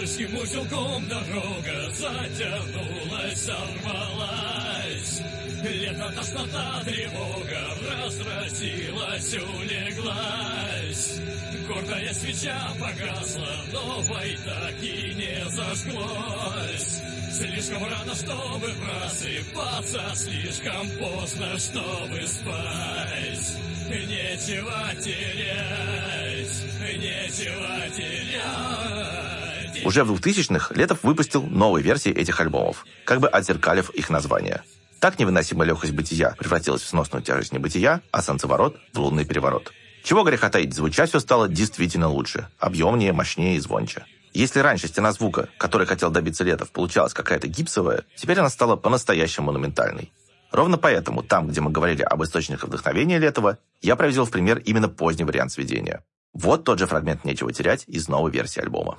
[0.08, 5.20] Скользким узелком дорога затянулась, сорвалась.
[5.62, 11.20] Лето, тошнота, тревога разразилась, улеглась.
[11.68, 17.02] Гордая свеча погасла, новой так и не зажглось.
[17.30, 23.56] Слишком рано, чтобы просыпаться, слишком поздно, чтобы спать.
[23.90, 26.64] Нечего терять,
[26.96, 29.27] нечего терять.
[29.84, 34.62] Уже в 2000-х Летов выпустил новые версии этих альбомов, как бы отзеркалив их название.
[35.00, 39.72] Так невыносимая легкость бытия превратилась в сносную тяжесть небытия, а солнцеворот– в лунный переворот.
[40.02, 44.04] Чего греха таить, звучать все стало действительно лучше, объемнее, мощнее и звонче.
[44.32, 49.46] Если раньше стена звука, которой хотел добиться Летов, получалась какая-то гипсовая, теперь она стала по-настоящему
[49.46, 50.12] монументальной.
[50.50, 54.88] Ровно поэтому там, где мы говорили об источниках вдохновения Летова, я привел в пример именно
[54.88, 56.02] поздний вариант сведения.
[56.32, 58.98] Вот тот же фрагмент «Нечего терять» из новой версии альбома.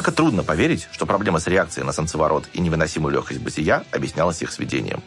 [0.00, 4.50] Однако трудно поверить, что проблема с реакцией на солнцеворот и невыносимую легкость бытия объяснялась их
[4.50, 5.02] сведением.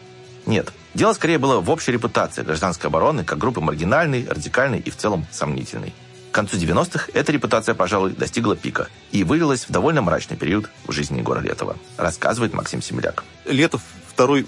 [0.45, 4.95] Нет, дело скорее было в общей репутации гражданской обороны как группы маргинальной, радикальной и в
[4.95, 5.95] целом сомнительной.
[6.29, 10.91] К концу 90-х эта репутация, пожалуй, достигла пика и вылилась в довольно мрачный период в
[10.91, 13.23] жизни Егора Летова, рассказывает Максим Семеляк.
[13.45, 14.45] Летов второй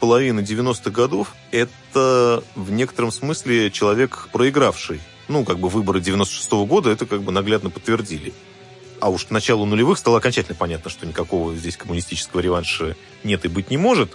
[0.00, 5.02] половины 90-х годов– это в некотором смысле человек проигравший.
[5.28, 8.32] Ну, как бы выборы 96-го года это как бы наглядно подтвердили.
[9.02, 12.94] А уж к началу нулевых стало окончательно понятно, что никакого здесь коммунистического реванша
[13.24, 14.12] нет и быть не может.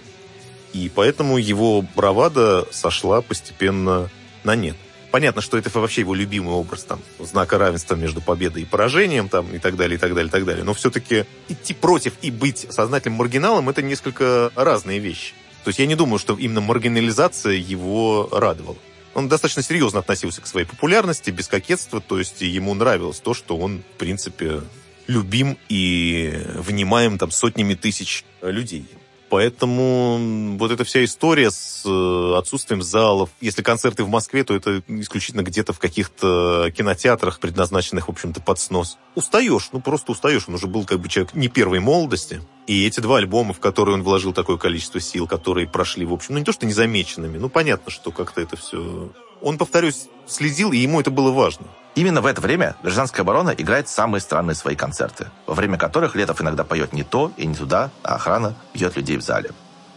[0.72, 4.08] И поэтому его бравада сошла постепенно
[4.44, 4.78] на нет.
[5.10, 9.54] Понятно, что это вообще его любимый образ там, знака равенства между победой и поражением там,
[9.54, 10.64] и так далее, и так далее, и так далее.
[10.64, 15.34] Но все-таки идти против и быть сознательным маргиналом– это несколько разные вещи.
[15.64, 18.78] То есть я не думаю, что именно маргинализация его радовала.
[19.14, 23.56] Он достаточно серьезно относился к своей популярности, без кокетства, то есть ему нравилось то, что
[23.56, 24.62] он, в принципе,
[25.06, 28.86] любим и внимаем там сотнями тысяч людей.
[29.30, 33.30] Поэтому вот эта вся история с э, отсутствием залов.
[33.40, 38.58] Если концерты в Москве, то это исключительно где-то в каких-то кинотеатрах, предназначенных, в общем-то, под
[38.58, 38.98] снос.
[39.14, 40.44] Устаешь, ну просто устаешь.
[40.48, 42.40] Он уже был как бы человек не первой молодости.
[42.66, 46.34] И эти два альбома, в которые он вложил такое количество сил, которые прошли, в общем,
[46.34, 49.10] ну не то что незамеченными, ну понятно, что как-то это все...
[49.40, 51.66] Он, повторюсь, следил, и ему это было важно.
[51.94, 56.40] Именно в это время гражданская оборона играет самые странные свои концерты, во время которых Летов
[56.40, 59.50] иногда поет не то и не туда, а охрана бьет людей в зале.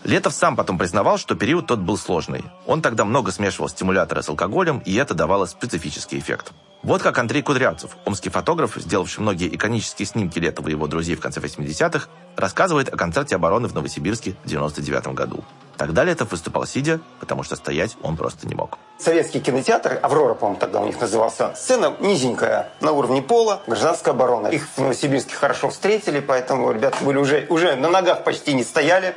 [0.03, 2.43] Летов сам потом признавал, что период тот был сложный.
[2.65, 6.53] Он тогда много смешивал стимуляторы с алкоголем, и это давало специфический эффект.
[6.81, 11.19] Вот как Андрей Кудрявцев, омский фотограф, сделавший многие иконические снимки Летова и его друзей в
[11.19, 15.43] конце 80-х, рассказывает о концерте обороны в Новосибирске в 99 году.
[15.81, 18.77] Тогда Летов выступал сидя, потому что стоять он просто не мог.
[18.99, 24.49] Советский кинотеатр, «Аврора», по-моему, тогда у них назывался, сцена низенькая, на уровне пола, гражданская оборона.
[24.49, 29.15] Их в Новосибирске хорошо встретили, поэтому ребята были уже, уже на ногах почти не стояли.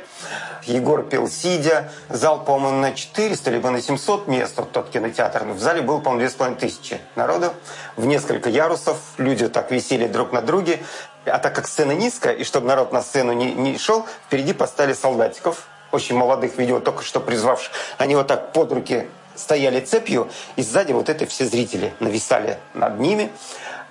[0.63, 1.91] Егор пел сидя.
[2.09, 5.43] Зал, по-моему, на 400 либо на 700 мест, вот тот кинотеатр.
[5.43, 7.53] В зале было, по-моему, 2500 народу.
[7.95, 8.97] В несколько ярусов.
[9.19, 10.79] Люди так висели друг на друге.
[11.25, 14.93] А так как сцена низкая, и чтобы народ на сцену не, не шел, впереди поставили
[14.93, 20.61] солдатиков очень молодых, видимо, только что призвавших, они вот так под руки стояли цепью, и
[20.61, 23.31] сзади вот это все зрители нависали над ними.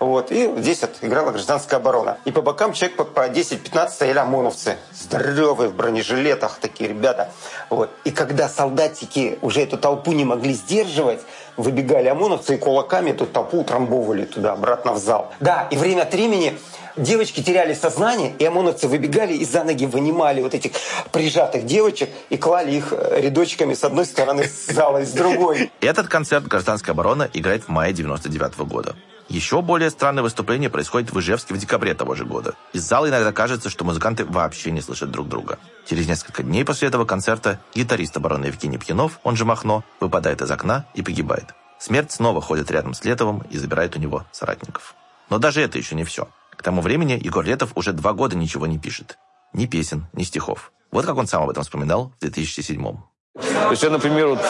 [0.01, 0.33] Вот.
[0.33, 2.19] И здесь вот играла гражданская оборона.
[2.25, 4.77] И по бокам человек по, по 10-15 стояли ОМОНовцы.
[4.93, 7.31] Здоровые в бронежилетах такие ребята.
[7.71, 7.91] Вот.
[8.05, 11.21] И когда солдатики уже эту толпу не могли сдерживать,
[11.57, 15.33] выбегали ОМОНовцы и кулаками эту толпу утрамбовывали туда, обратно в зал.
[15.41, 16.59] Да, и время от времени
[16.97, 20.73] девочки теряли сознание, и ОМОНовцы выбегали и за ноги вынимали вот этих
[21.13, 25.71] прижатых девочек и клали их э, рядочками с одной стороны зала и с другой.
[25.81, 28.95] Этот концерт «Гражданская оборона» играет в мае 99 года.
[29.29, 32.55] Еще более странное выступление происходит в Ижевске в декабре того же года.
[32.75, 35.59] Из зала иногда кажется, что музыканты вообще не слышат друг друга.
[35.87, 40.51] Через несколько дней после этого концерта гитарист обороны Евгений Пьянов, он же Махно, выпадает из
[40.51, 41.55] окна и погибает.
[41.79, 44.95] Смерть снова ходит рядом с Летовым и забирает у него соратников.
[45.31, 46.29] Но даже это еще не все.
[46.57, 49.19] К тому времени Егор Летов уже два года ничего не пишет.
[49.53, 50.73] Ни песен, ни стихов.
[50.91, 54.41] Вот как он сам об этом вспоминал в 2007 То есть я, например, вот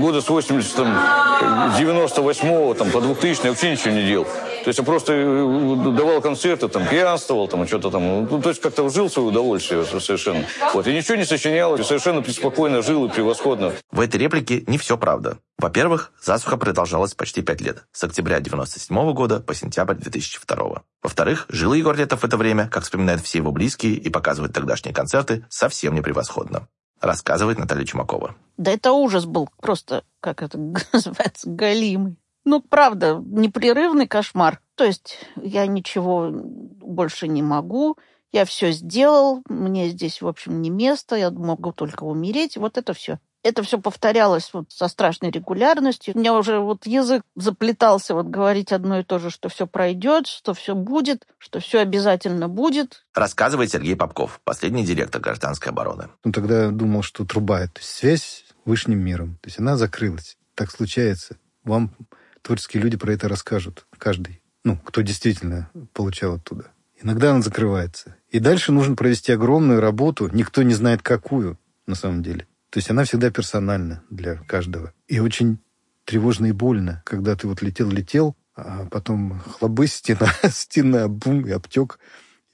[0.00, 4.24] года с 80, там, 98 там, по 2000 я вообще ничего не делал.
[4.24, 8.24] То есть я просто э, давал концерты, там, пьянствовал, там, что-то там.
[8.24, 10.44] Ну, то есть как-то жил свое удовольствие совершенно.
[10.74, 13.72] Вот, и ничего не сочинял, и совершенно спокойно жил и превосходно.
[13.92, 15.38] В этой реплике не все правда.
[15.56, 20.82] Во-первых, засуха продолжалась почти пять лет, с октября 97 года по сентябрь 2002.
[21.02, 24.92] Во-вторых, жил Егор Летов в это время, как вспоминают все его близкие и показывают тогдашние
[24.92, 26.66] концерты, совсем не превосходно.
[27.00, 28.34] Рассказывает Наталья Чумакова.
[28.56, 30.58] Да это ужас был, просто, как это
[30.92, 32.16] называется, галимый.
[32.44, 34.60] Ну, правда, непрерывный кошмар.
[34.74, 37.98] То есть я ничего больше не могу,
[38.32, 42.56] я все сделал, мне здесь, в общем, не место, я могу только умереть.
[42.56, 43.18] Вот это все.
[43.48, 46.12] Это все повторялось вот со страшной регулярностью.
[46.14, 50.26] У меня уже вот язык заплетался вот говорить одно и то же, что все пройдет,
[50.26, 53.06] что все будет, что все обязательно будет.
[53.14, 56.08] Рассказывает Сергей Попков, последний директор гражданской обороны.
[56.24, 60.36] Он тогда думал, что труба, то есть связь с высшим миром, то есть она закрылась.
[60.54, 61.38] Так случается.
[61.64, 61.94] Вам
[62.42, 63.86] творческие люди про это расскажут.
[63.96, 64.42] Каждый.
[64.62, 66.66] Ну, кто действительно получал оттуда.
[67.00, 68.16] Иногда она закрывается.
[68.28, 72.46] И дальше нужно провести огромную работу, никто не знает какую, на самом деле.
[72.70, 74.92] То есть она всегда персональна для каждого.
[75.06, 75.58] И очень
[76.04, 81.98] тревожно и больно, когда ты вот летел-летел, а потом хлобы, стена, стена, бум, и обтек.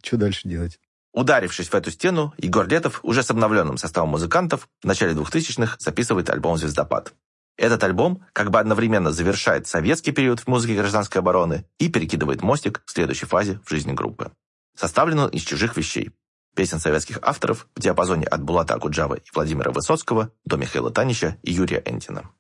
[0.02, 0.78] Что дальше делать?
[1.12, 6.28] Ударившись в эту стену, Егор Летов уже с обновленным составом музыкантов в начале 2000-х записывает
[6.28, 7.14] альбом «Звездопад».
[7.56, 12.82] Этот альбом как бы одновременно завершает советский период в музыке гражданской обороны и перекидывает мостик
[12.84, 14.32] к следующей фазе в жизни группы.
[14.76, 16.10] Составлен он из чужих вещей.
[16.54, 21.52] Песен советских авторов в диапазоне от Булата Акуджава и Владимира Высоцкого до Михаила Танича и
[21.52, 22.30] Юрия Энтина.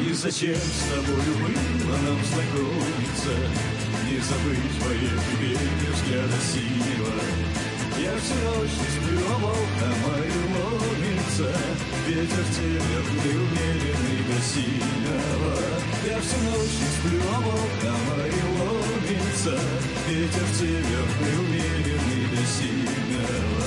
[0.00, 3.30] И зачем с тобою было нам знакомиться?
[4.04, 7.10] Не забыть моей тебе взгляда синего
[7.98, 10.44] Я всю ночь не сплю, а мою
[10.78, 11.56] ломится.
[12.06, 15.56] Ветер северный, умеренный до синего
[16.06, 19.58] Я всю ночь не сплю, а волка мою ломится
[20.08, 23.64] Ветер северный, умеренный до синего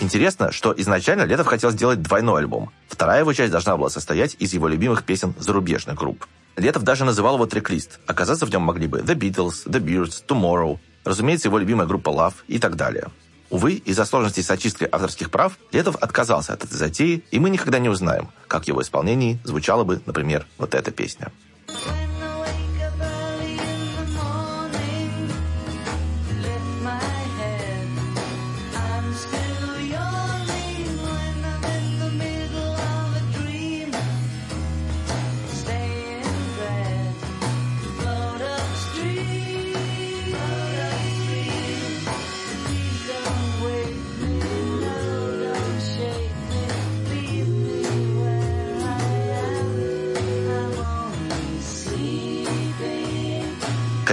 [0.00, 2.70] Интересно, что изначально Летов хотел сделать двойной альбом.
[2.88, 6.26] Вторая его часть должна была состоять из его любимых песен зарубежных групп.
[6.56, 8.00] Летов даже называл его трек-лист.
[8.06, 12.34] Оказаться в нем могли бы The Beatles, The Beards, Tomorrow, разумеется, его любимая группа Love
[12.48, 13.08] и так далее.
[13.50, 17.78] Увы, из-за сложностей с очисткой авторских прав Летов отказался от этой затеи, и мы никогда
[17.78, 21.30] не узнаем, как в его исполнении звучала бы, например, вот эта песня.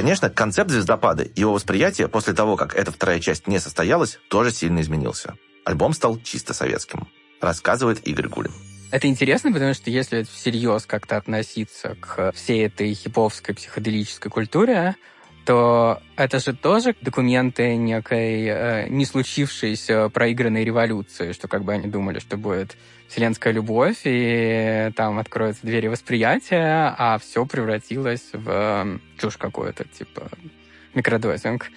[0.01, 4.49] Конечно, концепт «Звездопада» и его восприятие после того, как эта вторая часть не состоялась, тоже
[4.49, 5.35] сильно изменился.
[5.63, 7.07] Альбом стал чисто советским.
[7.39, 8.51] Рассказывает Игорь Гулин.
[8.89, 14.95] Это интересно, потому что если всерьез как-то относиться к всей этой хиповской психоделической культуре,
[15.45, 21.87] то это же тоже документы некой э, не случившейся проигранной революции, что как бы они
[21.87, 22.77] думали, что будет
[23.07, 30.29] вселенская любовь, и там откроются двери восприятия, а все превратилось в э, чушь какую-то, типа
[30.93, 31.69] микродозинг.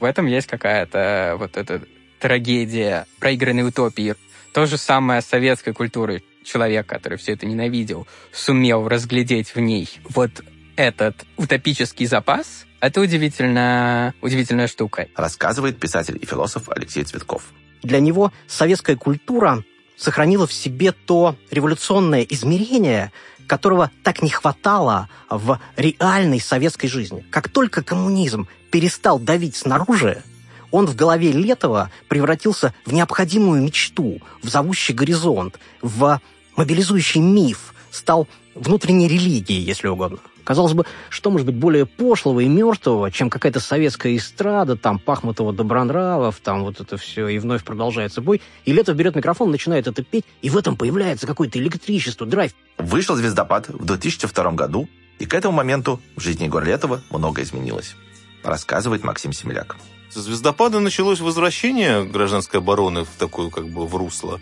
[0.00, 1.82] В этом есть какая-то вот эта
[2.18, 4.14] трагедия проигранной утопии.
[4.52, 6.24] То же самое с советской культурой.
[6.44, 10.30] Человек, который все это ненавидел, сумел разглядеть в ней вот
[10.76, 15.08] этот утопический запас Это удивительная, удивительная штука.
[15.16, 17.42] Рассказывает писатель и философ Алексей Цветков.
[17.82, 19.64] Для него советская культура
[19.96, 23.12] сохранила в себе то революционное измерение,
[23.46, 27.24] которого так не хватало в реальной советской жизни.
[27.30, 30.22] Как только коммунизм перестал давить снаружи,
[30.70, 36.20] он в голове Летова превратился в необходимую мечту, в зовущий горизонт, в
[36.56, 40.18] мобилизующий миф, стал внутренней религией, если угодно.
[40.46, 45.52] Казалось бы, что может быть более пошлого и мертвого, чем какая-то советская эстрада, там, Пахмутова,
[45.52, 48.40] Добронравов, там вот это все, и вновь продолжается бой.
[48.64, 52.52] И Летов берет микрофон, начинает это петь, и в этом появляется какое-то электричество, драйв.
[52.78, 54.88] Вышел «Звездопад» в 2002 году,
[55.18, 57.96] и к этому моменту в жизни Егора Летова много изменилось.
[58.44, 59.76] Рассказывает Максим Семеляк.
[60.10, 64.40] Со «Звездопада» началось возвращение гражданской обороны в такое как бы в русло.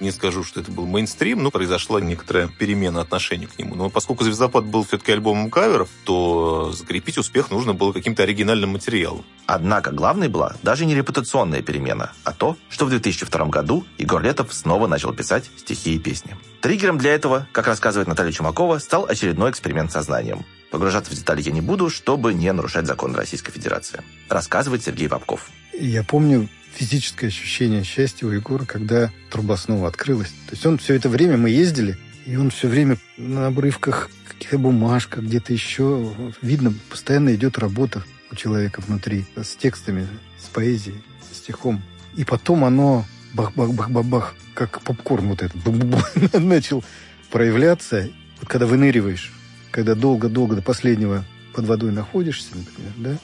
[0.00, 3.74] Не скажу, что это был мейнстрим, но произошла некоторая перемена отношения к нему.
[3.74, 9.24] Но поскольку «Звездопад» был все-таки альбомом каверов, то закрепить успех нужно было каким-то оригинальным материалом.
[9.46, 14.54] Однако главной была даже не репутационная перемена, а то, что в 2002 году Егор Летов
[14.54, 16.36] снова начал писать стихи и песни.
[16.60, 20.44] Триггером для этого, как рассказывает Наталья Чумакова, стал очередной эксперимент со знанием.
[20.70, 24.02] Погружаться в детали я не буду, чтобы не нарушать закон Российской Федерации.
[24.28, 25.48] Рассказывает Сергей Попков.
[25.72, 30.30] Я помню физическое ощущение счастья у Егора, когда труба снова открылась.
[30.46, 31.96] То есть он все это время, мы ездили,
[32.26, 36.14] и он все время на обрывках, каких-то бумажках, где-то еще.
[36.42, 40.06] Видно, постоянно идет работа у человека внутри с текстами,
[40.38, 41.82] с поэзией, с стихом.
[42.16, 43.04] И потом оно
[43.34, 46.84] бах-бах-бах-бах-бах, как попкорн вот этот начал
[47.30, 48.08] проявляться.
[48.38, 49.32] Вот когда выныриваешь,
[49.72, 53.18] когда долго-долго до последнего под водой находишься, например, да,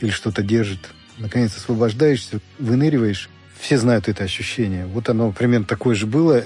[0.00, 4.86] или что-то держит, наконец освобождаешься, выныриваешь, все знают это ощущение.
[4.86, 6.44] Вот оно примерно такое же было.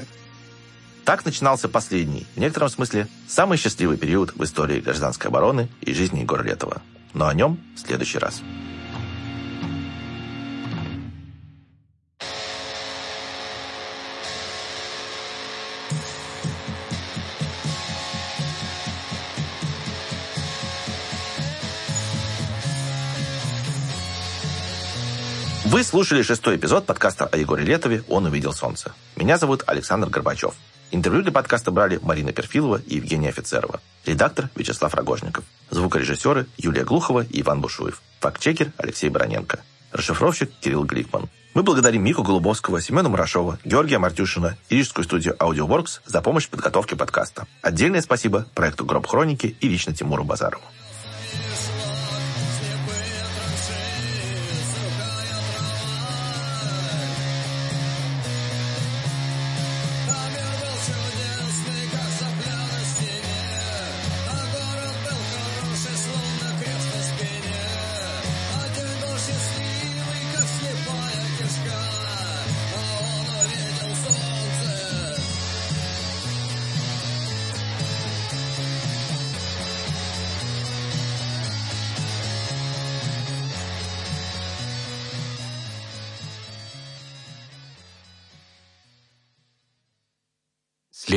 [1.04, 6.20] Так начинался последний, в некотором смысле, самый счастливый период в истории гражданской обороны и жизни
[6.20, 6.82] Егора Летова.
[7.14, 8.42] Но о нем в следующий раз.
[25.80, 28.92] Вы слушали шестой эпизод подкаста о Егоре Летове «Он увидел солнце».
[29.16, 30.52] Меня зовут Александр Горбачев.
[30.90, 33.80] Интервью для подкаста брали Марина Перфилова и Евгения Офицерова.
[34.04, 35.42] Редактор Вячеслав Рогожников.
[35.70, 38.02] Звукорежиссеры Юлия Глухова и Иван Бушуев.
[38.20, 39.60] Фактчекер Алексей Бароненко.
[39.92, 41.30] Расшифровщик Кирилл Гликман.
[41.54, 46.50] Мы благодарим Мику Голубовского, Семена Мурашова, Георгия Мартюшина и рижскую студию AudioWorks за помощь в
[46.50, 47.46] подготовке подкаста.
[47.62, 50.62] Отдельное спасибо проекту Гроб Хроники и лично Тимуру Базарову.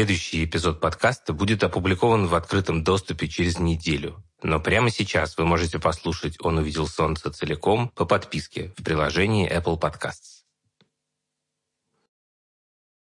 [0.04, 4.22] Следующий эпизод подкаста будет опубликован в открытом доступе через неделю.
[4.42, 9.80] Но прямо сейчас вы можете послушать «Он увидел солнце» целиком по подписке в приложении Apple
[9.80, 10.43] Podcasts.